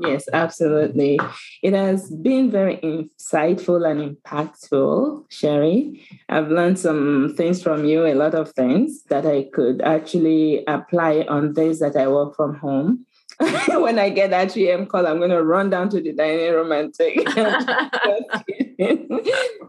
Yes, 0.00 0.28
absolutely. 0.32 1.18
It 1.62 1.72
has 1.72 2.10
been 2.10 2.50
very 2.50 2.76
insightful 2.78 3.88
and 3.88 4.16
impactful, 4.16 5.24
Sherry. 5.30 6.06
I've 6.28 6.48
learned 6.48 6.78
some 6.78 7.34
things 7.36 7.62
from 7.62 7.84
you, 7.84 8.06
a 8.06 8.14
lot 8.14 8.34
of 8.34 8.52
things 8.52 9.02
that 9.04 9.26
I 9.26 9.48
could 9.52 9.82
actually 9.82 10.64
apply 10.66 11.26
on 11.28 11.52
days 11.52 11.80
that 11.80 11.96
I 11.96 12.08
work 12.08 12.36
from 12.36 12.56
home. 12.56 13.06
when 13.74 13.98
I 13.98 14.08
get 14.08 14.30
that 14.30 14.52
3 14.52 14.86
call, 14.86 15.06
I'm 15.06 15.18
going 15.18 15.30
to 15.30 15.42
run 15.42 15.68
down 15.68 15.90
to 15.90 16.00
the 16.00 16.12
dining 16.12 16.52
room 16.52 16.72
and 16.72 16.94
take 16.94 17.26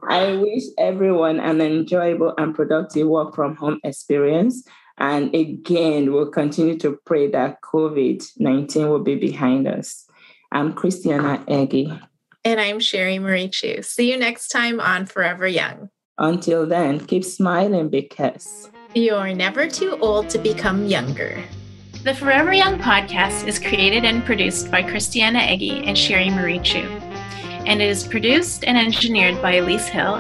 I 0.10 0.36
wish 0.42 0.64
everyone 0.78 1.40
an 1.40 1.60
enjoyable 1.62 2.34
and 2.38 2.56
productive 2.56 3.08
work 3.08 3.36
from 3.36 3.56
home 3.56 3.80
experience. 3.84 4.64
And 4.98 5.34
again, 5.36 6.12
we'll 6.12 6.32
continue 6.32 6.78
to 6.80 6.98
pray 7.06 7.28
that 7.32 7.62
COVID 7.62 8.26
19 8.38 8.90
will 8.90 9.04
be 9.04 9.16
behind 9.16 9.68
us. 9.68 10.07
I'm 10.52 10.74
Christiana 10.74 11.44
Egi. 11.48 12.02
And 12.44 12.60
I'm 12.60 12.80
Sherry 12.80 13.20
Marie 13.20 13.50
Chu. 13.50 13.82
See 13.82 14.12
you 14.12 14.18
next 14.18 14.48
time 14.48 14.80
on 14.80 15.06
Forever 15.06 15.48
Young. 15.48 15.90
Until 16.18 16.66
then, 16.66 17.06
keep 17.06 17.24
smiling 17.24 17.90
because 17.90 18.70
you're 18.96 19.34
never 19.34 19.68
too 19.68 19.98
old 20.02 20.30
to 20.30 20.38
become 20.38 20.88
younger. 20.88 21.44
The 22.04 22.16
Forever 22.16 22.54
Young 22.54 22.80
podcast 22.80 23.48
is 23.48 23.60
created 23.60 24.06
and 24.06 24.24
produced 24.24 24.72
by 24.72 24.82
Christiana 24.82 25.40
Egi 25.40 25.86
and 25.86 25.98
Sherry 25.98 26.30
Marie 26.30 26.60
Chu, 26.60 26.80
and 27.66 27.82
it 27.82 27.90
is 27.90 28.08
produced 28.08 28.64
and 28.64 28.78
engineered 28.78 29.42
by 29.42 29.56
Elise 29.56 29.88
Hill. 29.88 30.16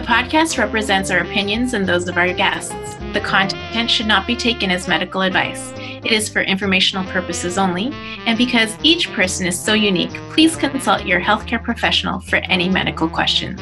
The 0.00 0.06
podcast 0.06 0.56
represents 0.56 1.10
our 1.10 1.18
opinions 1.18 1.74
and 1.74 1.86
those 1.86 2.08
of 2.08 2.16
our 2.16 2.32
guests. 2.32 2.72
The 3.12 3.20
content 3.20 3.90
should 3.90 4.06
not 4.06 4.26
be 4.26 4.34
taken 4.34 4.70
as 4.70 4.88
medical 4.88 5.20
advice. 5.20 5.74
It 5.76 6.10
is 6.10 6.26
for 6.26 6.40
informational 6.40 7.04
purposes 7.12 7.58
only, 7.58 7.92
and 8.24 8.38
because 8.38 8.78
each 8.82 9.12
person 9.12 9.46
is 9.46 9.62
so 9.62 9.74
unique, 9.74 10.14
please 10.30 10.56
consult 10.56 11.04
your 11.04 11.20
healthcare 11.20 11.62
professional 11.62 12.18
for 12.18 12.36
any 12.36 12.70
medical 12.70 13.10
questions. 13.10 13.60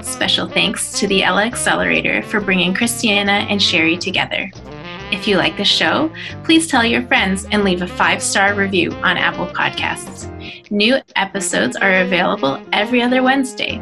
Special 0.00 0.48
thanks 0.48 0.98
to 0.98 1.06
the 1.08 1.22
Ella 1.22 1.44
Accelerator 1.44 2.22
for 2.22 2.40
bringing 2.40 2.72
Christiana 2.72 3.44
and 3.50 3.62
Sherry 3.62 3.98
together. 3.98 4.50
If 5.12 5.28
you 5.28 5.36
like 5.36 5.58
the 5.58 5.64
show, 5.64 6.10
please 6.44 6.68
tell 6.68 6.86
your 6.86 7.02
friends 7.02 7.46
and 7.52 7.64
leave 7.64 7.82
a 7.82 7.86
five 7.86 8.22
star 8.22 8.54
review 8.54 8.92
on 8.92 9.18
Apple 9.18 9.48
Podcasts. 9.48 10.24
New 10.70 10.96
episodes 11.16 11.76
are 11.76 12.00
available 12.00 12.64
every 12.72 13.02
other 13.02 13.22
Wednesday. 13.22 13.78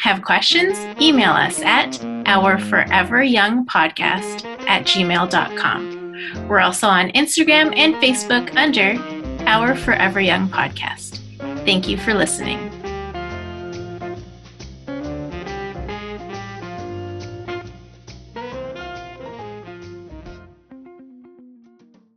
Have 0.00 0.22
questions? 0.22 0.78
Email 1.00 1.32
us 1.32 1.60
at 1.62 1.92
ourforeveryoungpodcast 2.26 4.44
at 4.68 4.84
gmail.com. 4.84 6.48
We're 6.48 6.60
also 6.60 6.86
on 6.86 7.10
Instagram 7.10 7.76
and 7.76 7.94
Facebook 7.96 8.54
under 8.56 8.96
Our 9.46 9.74
Forever 9.74 10.20
Young 10.20 10.48
Podcast. 10.48 11.18
Thank 11.64 11.88
you 11.88 11.98
for 11.98 12.14
listening. 12.14 12.70